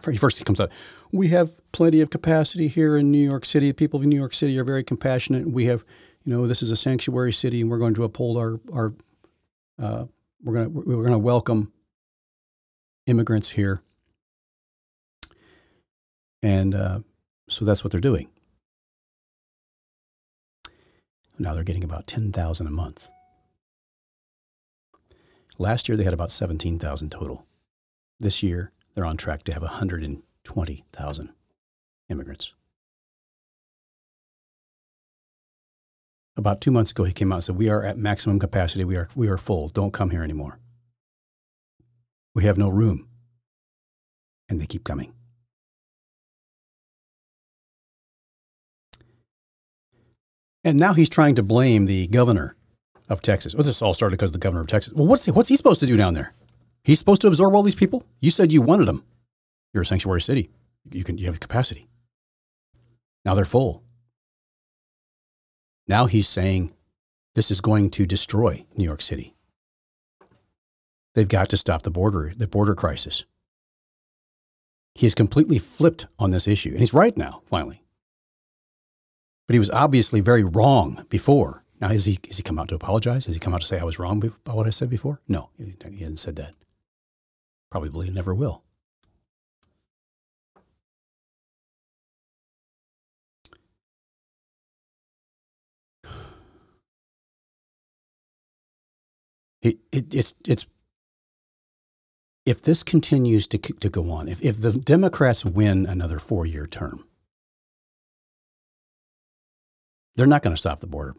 [0.00, 0.70] First, he comes out.
[1.12, 3.72] We have plenty of capacity here in New York City.
[3.72, 5.48] People of New York City are very compassionate.
[5.48, 5.84] We have,
[6.24, 8.94] you know, this is a sanctuary city, and we're going to uphold our our.
[9.82, 10.06] Uh,
[10.42, 11.72] we're to we're to welcome
[13.06, 13.82] immigrants here.
[16.42, 17.00] And uh,
[17.48, 18.28] so that's what they're doing.
[21.38, 23.08] Now they're getting about 10,000 a month.
[25.58, 27.46] Last year they had about 17,000 total.
[28.18, 31.28] This year they're on track to have 120,000
[32.08, 32.54] immigrants.
[36.36, 38.84] About two months ago, he came out and said, We are at maximum capacity.
[38.84, 39.68] We are, we are full.
[39.68, 40.58] Don't come here anymore.
[42.34, 43.08] We have no room.
[44.48, 45.14] And they keep coming.
[50.64, 52.56] And now he's trying to blame the governor
[53.08, 53.54] of Texas.
[53.54, 54.94] Well, this all started because of the governor of Texas.
[54.94, 56.32] Well, what's he, what's he supposed to do down there?
[56.82, 58.04] He's supposed to absorb all these people.
[58.20, 59.04] You said you wanted them.
[59.72, 60.50] You're a sanctuary city.
[60.90, 61.88] You can you have capacity.
[63.24, 63.82] Now they're full.
[65.88, 66.72] Now he's saying
[67.34, 69.34] this is going to destroy New York City.
[71.14, 73.24] They've got to stop the border the border crisis.
[74.94, 77.40] He has completely flipped on this issue, and he's right now.
[77.44, 77.82] Finally,
[79.46, 81.63] but he was obviously very wrong before.
[81.84, 83.26] Now, has he, has he come out to apologize?
[83.26, 85.20] Has he come out to say I was wrong about what I said before?
[85.28, 86.56] No, he hasn't said that.
[87.70, 88.64] Probably never will.
[99.62, 100.66] It, it, it's, it's,
[102.46, 106.66] if this continues to, to go on, if, if the Democrats win another four year
[106.66, 107.04] term,
[110.16, 111.14] They're not going to stop the border.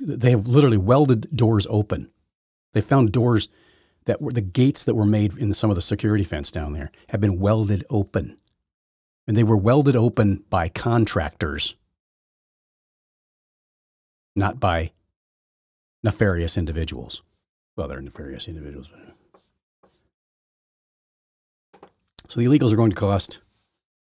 [0.00, 2.10] They have literally welded doors open.
[2.72, 3.48] They found doors
[4.06, 6.90] that were the gates that were made in some of the security fence down there
[7.10, 8.38] have been welded open.
[9.26, 11.76] And they were welded open by contractors,
[14.34, 14.90] not by
[16.02, 17.22] nefarious individuals.
[17.76, 18.88] Well, they're nefarious individuals.
[18.88, 19.14] But...
[22.28, 23.40] So the illegals are going to cost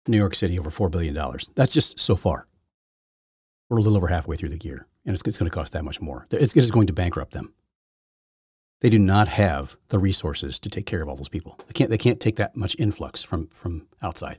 [0.06, 1.14] New York City over $4 billion.
[1.54, 2.46] That's just so far.
[3.68, 5.84] We're a little over halfway through the year, and it's, it's going to cost that
[5.84, 6.26] much more.
[6.30, 7.52] It's, it's going to bankrupt them.
[8.80, 11.58] They do not have the resources to take care of all those people.
[11.66, 14.38] They can't, they can't take that much influx from, from outside.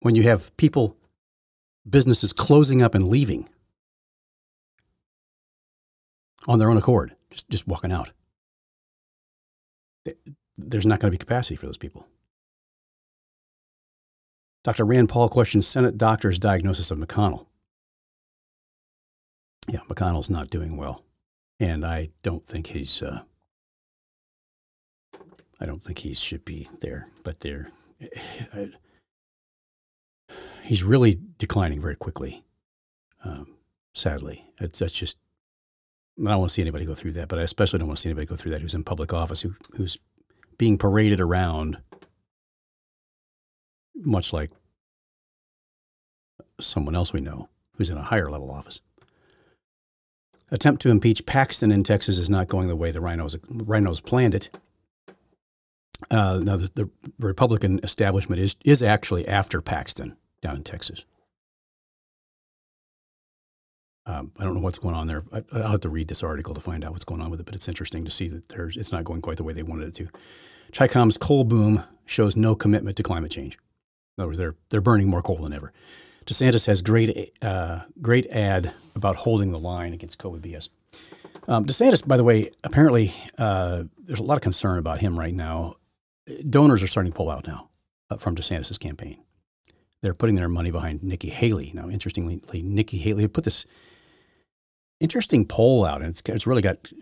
[0.00, 0.96] When you have people,
[1.88, 3.48] businesses closing up and leaving
[6.46, 8.12] on their own accord, just, just walking out,
[10.56, 12.06] there's not going to be capacity for those people.
[14.64, 14.84] Dr.
[14.84, 17.46] Rand Paul questions Senate doctor's diagnosis of McConnell.
[19.68, 21.04] Yeah, McConnell's not doing well
[21.62, 23.02] and I don't think he's.
[23.02, 23.22] Uh,
[25.60, 27.70] I don't think he should be there, but there,
[30.62, 32.42] he's really declining very quickly.
[33.24, 33.54] Um,
[33.94, 35.18] sadly, it's that's just.
[36.18, 38.02] I don't want to see anybody go through that, but I especially don't want to
[38.02, 39.98] see anybody go through that who's in public office, who who's
[40.58, 41.78] being paraded around,
[43.94, 44.50] much like
[46.60, 48.80] someone else we know who's in a higher level office
[50.52, 54.34] attempt to impeach Paxton in Texas is not going the way the rhinos RINOs planned
[54.34, 54.50] it.
[56.10, 61.04] Uh, now, the, the, Republican establishment is, is actually after Paxton down in Texas.
[64.04, 65.22] Um, I don't know what's going on there.
[65.32, 67.46] I, will have to read this article to find out what's going on with it,
[67.46, 69.88] but it's interesting to see that there's, it's not going quite the way they wanted
[69.88, 70.08] it to.
[70.72, 73.56] Chicom's coal boom shows no commitment to climate change.
[74.18, 75.72] In other words, they're, they're burning more coal than ever.
[76.26, 80.68] DeSantis has great, uh, great ad about holding the line against COVID BS.
[81.48, 85.34] Um, DeSantis, by the way, apparently uh, there's a lot of concern about him right
[85.34, 85.76] now.
[86.48, 87.70] Donors are starting to pull out now
[88.10, 89.22] uh, from DeSantis' campaign.
[90.02, 91.72] They're putting their money behind Nikki Haley.
[91.74, 93.66] Now, interestingly, Nikki Haley put this
[95.00, 96.92] interesting poll out, and it's, it's really got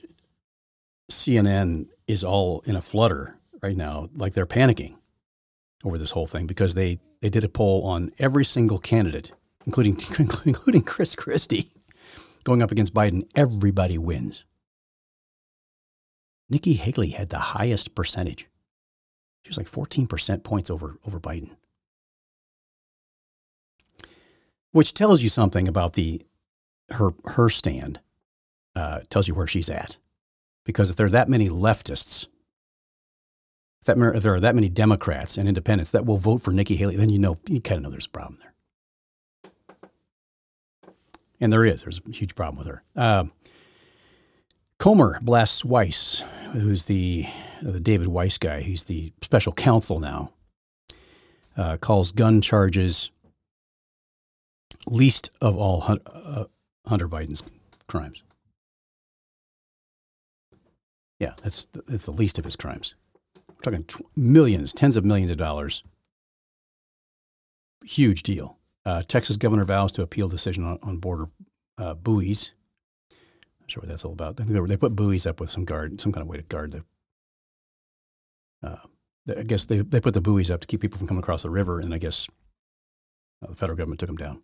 [1.10, 4.96] CNN is all in a flutter right now, like they're panicking
[5.84, 9.32] over this whole thing because they they did a poll on every single candidate,
[9.66, 9.96] including
[10.44, 11.70] including Chris Christie,
[12.44, 13.22] going up against Biden.
[13.34, 14.44] Everybody wins.
[16.48, 18.48] Nikki Haley had the highest percentage.
[19.44, 21.56] She was like 14 percent points over over Biden,
[24.72, 26.22] which tells you something about the
[26.90, 28.00] her her stand.
[28.76, 29.96] Uh, tells you where she's at,
[30.64, 32.28] because if there are that many leftists
[33.86, 36.96] that, if there are that many Democrats and independents that will vote for Nikki Haley,
[36.96, 38.54] then you know, you kind of know there's a problem there.
[41.40, 41.82] And there is.
[41.82, 42.82] There's a huge problem with her.
[42.94, 43.24] Uh,
[44.78, 46.22] Comer blasts Weiss,
[46.52, 47.26] who's the,
[47.66, 48.60] uh, the David Weiss guy.
[48.60, 50.32] He's the special counsel now.
[51.56, 53.10] Uh, calls gun charges
[54.86, 56.44] least of all uh,
[56.86, 57.42] Hunter Biden's
[57.86, 58.22] crimes.
[61.18, 62.94] Yeah, that's that's the least of his crimes.
[63.62, 63.84] Talking
[64.16, 65.82] millions, tens of millions of dollars.
[67.84, 68.58] Huge deal.
[68.84, 71.26] Uh, Texas governor vows to appeal decision on, on border
[71.76, 72.52] uh, buoys.
[73.60, 74.40] Not sure what that's all about.
[74.40, 76.38] I think they, were, they, put buoys up with some guard, some kind of way
[76.38, 76.84] to guard the.
[78.62, 78.76] Uh,
[79.36, 81.50] I guess they, they put the buoys up to keep people from coming across the
[81.50, 82.28] river, and I guess
[83.42, 84.42] uh, the federal government took them down.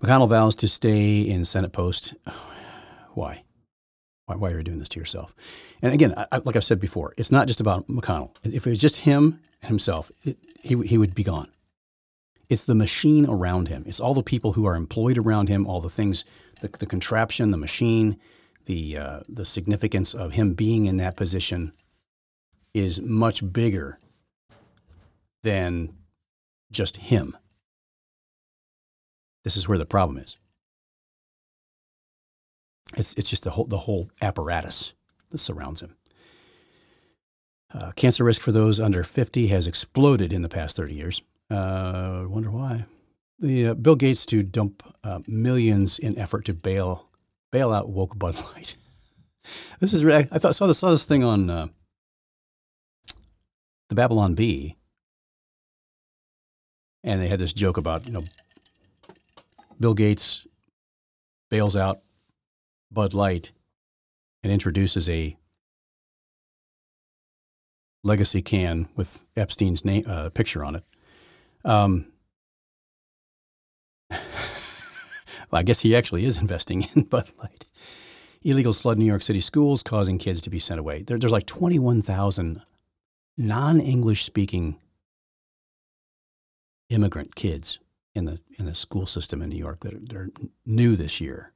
[0.00, 2.14] McConnell vows to stay in Senate post.
[3.14, 3.43] Why?
[4.26, 5.34] Why, why are you doing this to yourself?
[5.82, 8.34] And again, I, like I've said before, it's not just about McConnell.
[8.42, 11.50] If it was just him himself, it, he, he would be gone.
[12.48, 13.84] It's the machine around him.
[13.86, 16.24] It's all the people who are employed around him, all the things,
[16.60, 18.18] the, the contraption, the machine,
[18.66, 21.72] the, uh, the significance of him being in that position
[22.72, 23.98] is much bigger
[25.42, 25.94] than
[26.72, 27.36] just him.
[29.44, 30.36] This is where the problem is.
[32.96, 34.92] It's, it's just the whole, the whole apparatus
[35.30, 35.96] that surrounds him.
[37.72, 41.22] Uh, cancer risk for those under 50 has exploded in the past 30 years.
[41.50, 42.86] Uh, wonder why.
[43.40, 47.08] The uh, Bill Gates to dump uh, millions in effort to bail
[47.50, 48.76] bail out woke Bud Light.
[49.78, 51.66] This is I thought saw this saw this thing on uh,
[53.90, 54.78] the Babylon Bee,
[57.02, 58.24] and they had this joke about you know
[59.78, 60.46] Bill Gates
[61.50, 61.98] bails out
[62.94, 63.52] Bud Light
[64.42, 65.36] and introduces a
[68.04, 70.84] legacy can with Epstein's name uh, picture on it.
[71.64, 72.06] Um,
[74.10, 74.20] well,
[75.52, 77.66] I guess he actually is investing in Bud Light.
[78.44, 81.02] Illegals flood New York City schools, causing kids to be sent away.
[81.02, 82.60] There, there's like 21,000
[83.38, 84.78] non English speaking
[86.90, 87.80] immigrant kids
[88.14, 90.28] in the, in the school system in New York that are, are
[90.66, 91.53] new this year.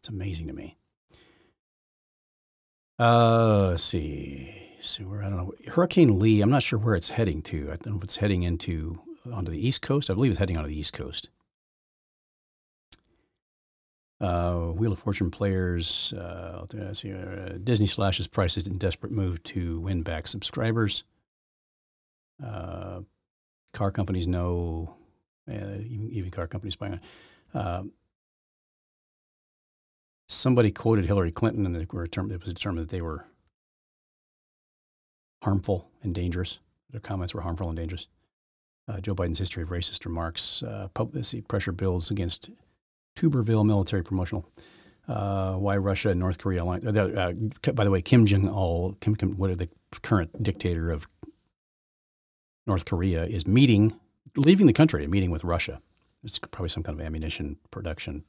[0.00, 0.78] It's amazing to me.
[2.98, 4.54] Uh, let's see.
[4.80, 6.40] So where I don't know Hurricane Lee.
[6.40, 7.64] I'm not sure where it's heading to.
[7.64, 8.98] I don't know if it's heading into
[9.30, 10.08] onto the East Coast.
[10.08, 11.28] I believe it's heading onto the East Coast.
[14.22, 16.14] Uh, Wheel of Fortune players.
[16.14, 21.04] Uh, see, uh, Disney slashes prices in desperate move to win back subscribers.
[22.42, 23.00] Uh,
[23.74, 24.96] car companies know,
[25.46, 27.00] even, car companies buying.
[30.32, 33.26] Somebody quoted Hillary Clinton, and it was determined that they were
[35.42, 36.60] harmful and dangerous.
[36.88, 38.06] Their comments were harmful and dangerous.
[38.86, 42.48] Uh, Joe Biden's history of racist remarks, uh, publicity pressure bills against
[43.16, 44.48] Tuberville military promotional.
[45.08, 46.86] Uh, why Russia and North Korea align?
[46.86, 46.92] Uh,
[47.66, 49.68] uh, by the way, Kim Jong Il, Kim, Kim, what the
[50.02, 51.08] current dictator of
[52.68, 53.98] North Korea, is meeting,
[54.36, 55.80] leaving the country, and meeting with Russia.
[56.22, 58.22] It's probably some kind of ammunition production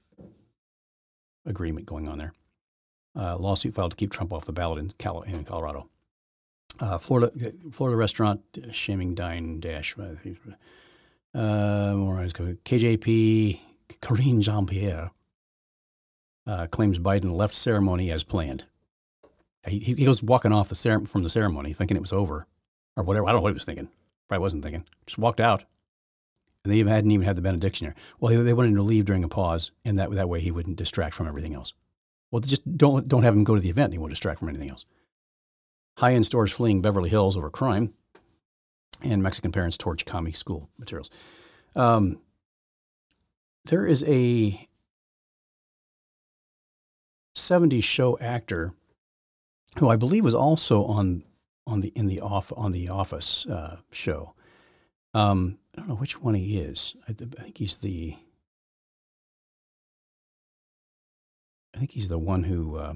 [1.45, 2.33] agreement going on there.
[3.15, 5.89] Uh, lawsuit filed to keep Trump off the ballot in, Cal- in Colorado.
[6.79, 7.29] Uh, Florida
[7.71, 9.95] Florida restaurant shaming dine dash.
[9.97, 13.59] Uh, more KJP
[14.01, 15.11] Karine Jean Pierre
[16.47, 18.65] uh, claims Biden left ceremony as planned.
[19.67, 22.47] He, he goes walking off the cer- from the ceremony thinking it was over
[22.97, 23.27] or whatever.
[23.27, 23.89] I don't know what he was thinking.
[24.27, 24.85] Probably wasn't thinking.
[25.05, 25.65] Just walked out.
[26.63, 27.95] And they even hadn't even had the benediction here.
[28.19, 30.77] Well, they, wanted him to leave during a pause, and that, that way he wouldn't
[30.77, 31.73] distract from everything else.
[32.29, 33.93] Well, just don't, don't have him go to the event.
[33.93, 34.85] He won't distract from anything else.
[35.97, 37.93] High end stores fleeing Beverly Hills over crime,
[39.03, 41.09] and Mexican parents torch comic school materials.
[41.75, 42.21] Um,
[43.65, 44.67] there is a
[47.35, 48.73] 70s show actor
[49.79, 51.23] who I believe was also on
[51.67, 54.33] on the in the off on the Office uh, show.
[55.13, 56.95] Um, I don't know which one he is.
[57.07, 58.15] I, I, think he's the.
[61.75, 62.93] I think he's the one who uh,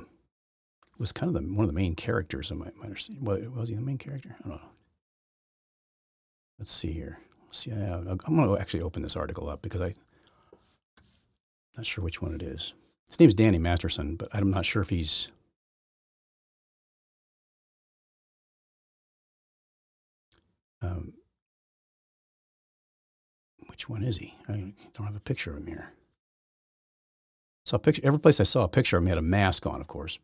[0.98, 3.24] was kind of the, one of the main characters in my, understanding.
[3.24, 4.36] Was he the main character?
[4.40, 4.70] I don't know.
[6.60, 7.20] Let's see here.
[7.46, 9.96] Let's see, I, I'm going to actually open this article up because I'm
[11.76, 12.74] not sure which one it is.
[13.08, 15.30] His name's Danny Masterson, but I'm not sure if he's.
[20.82, 21.14] Um,
[23.86, 24.34] which one is he?
[24.50, 25.94] I don't have a picture of him here.
[27.72, 28.02] A picture.
[28.04, 30.18] Every place I saw a picture of him had a mask on, of course.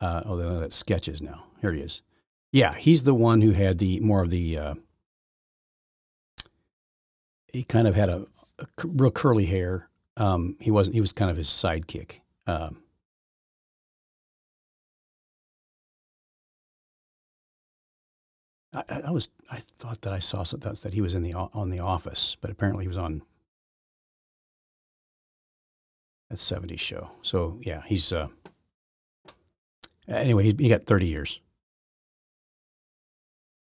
[0.00, 1.46] Uh, oh, that's sketches now.
[1.60, 2.02] Here he is.
[2.52, 4.58] Yeah, he's the one who had the more of the.
[4.58, 4.74] Uh,
[7.52, 8.26] he kind of had a,
[8.58, 9.88] a real curly hair.
[10.16, 10.94] Um, he wasn't.
[10.94, 12.20] He was kind of his sidekick.
[12.46, 12.82] Um,
[18.76, 19.30] I, I, was.
[19.50, 22.50] I thought that I saw that, that he was in the on the Office, but
[22.50, 23.22] apparently he was on
[26.30, 27.10] that '70s show.
[27.22, 28.12] So yeah, he's.
[28.12, 28.28] Uh,
[30.08, 31.40] Anyway, he, he got 30 years.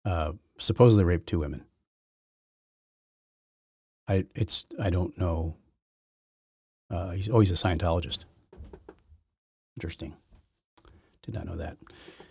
[0.04, 1.64] Uh, supposedly raped two women.
[4.08, 5.56] I it's I don't know.
[6.90, 8.24] Uh, he's always oh, a Scientologist.
[9.76, 10.16] Interesting.
[11.22, 11.78] Did not know that.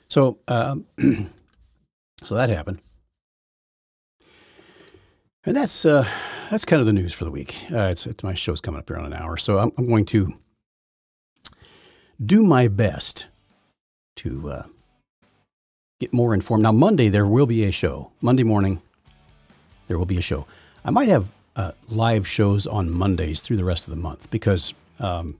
[0.09, 0.85] So um,
[2.23, 2.79] so that happened,
[5.45, 6.05] and that's uh,
[6.49, 7.55] that's kind of the news for the week.
[7.71, 10.05] Uh, it's, it's my show's coming up here in an hour, so I'm, I'm going
[10.07, 10.33] to
[12.23, 13.27] do my best
[14.17, 14.63] to uh,
[15.99, 16.63] get more informed.
[16.63, 18.11] Now, Monday, there will be a show.
[18.21, 18.81] Monday morning,
[19.87, 20.45] there will be a show.
[20.83, 24.73] I might have uh, live shows on Mondays through the rest of the month because
[24.99, 25.39] um,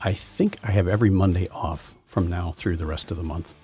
[0.00, 3.54] I think I have every Monday off from now through the rest of the month.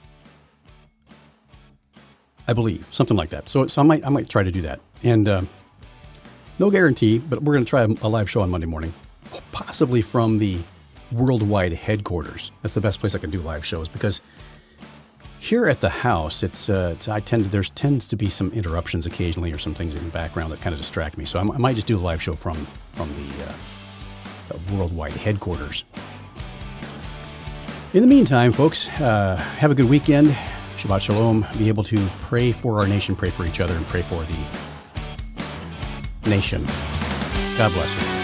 [2.49, 3.49] I believe something like that.
[3.49, 4.80] So, so I might I might try to do that.
[5.03, 5.43] And uh,
[6.59, 8.93] no guarantee, but we're going to try a, live show on Monday morning,
[9.53, 10.59] possibly from the
[11.11, 12.53] worldwide headquarters.
[12.62, 14.20] That's the best place I can do live shows because
[15.40, 18.53] here at the house, it's, uh, it's I tend to, there's tends to be some
[18.53, 21.24] interruptions occasionally or some things in the background that kind of distract me.
[21.24, 23.53] So I, I might just do a live show from from the, uh,
[24.49, 25.84] the worldwide headquarters.
[27.93, 30.36] In the meantime, folks, uh, have a good weekend.
[30.77, 31.47] Shabbat Shalom.
[31.59, 34.39] Be able to pray for our nation, pray for each other, and pray for the
[36.29, 36.64] nation.
[37.57, 38.22] God bless you.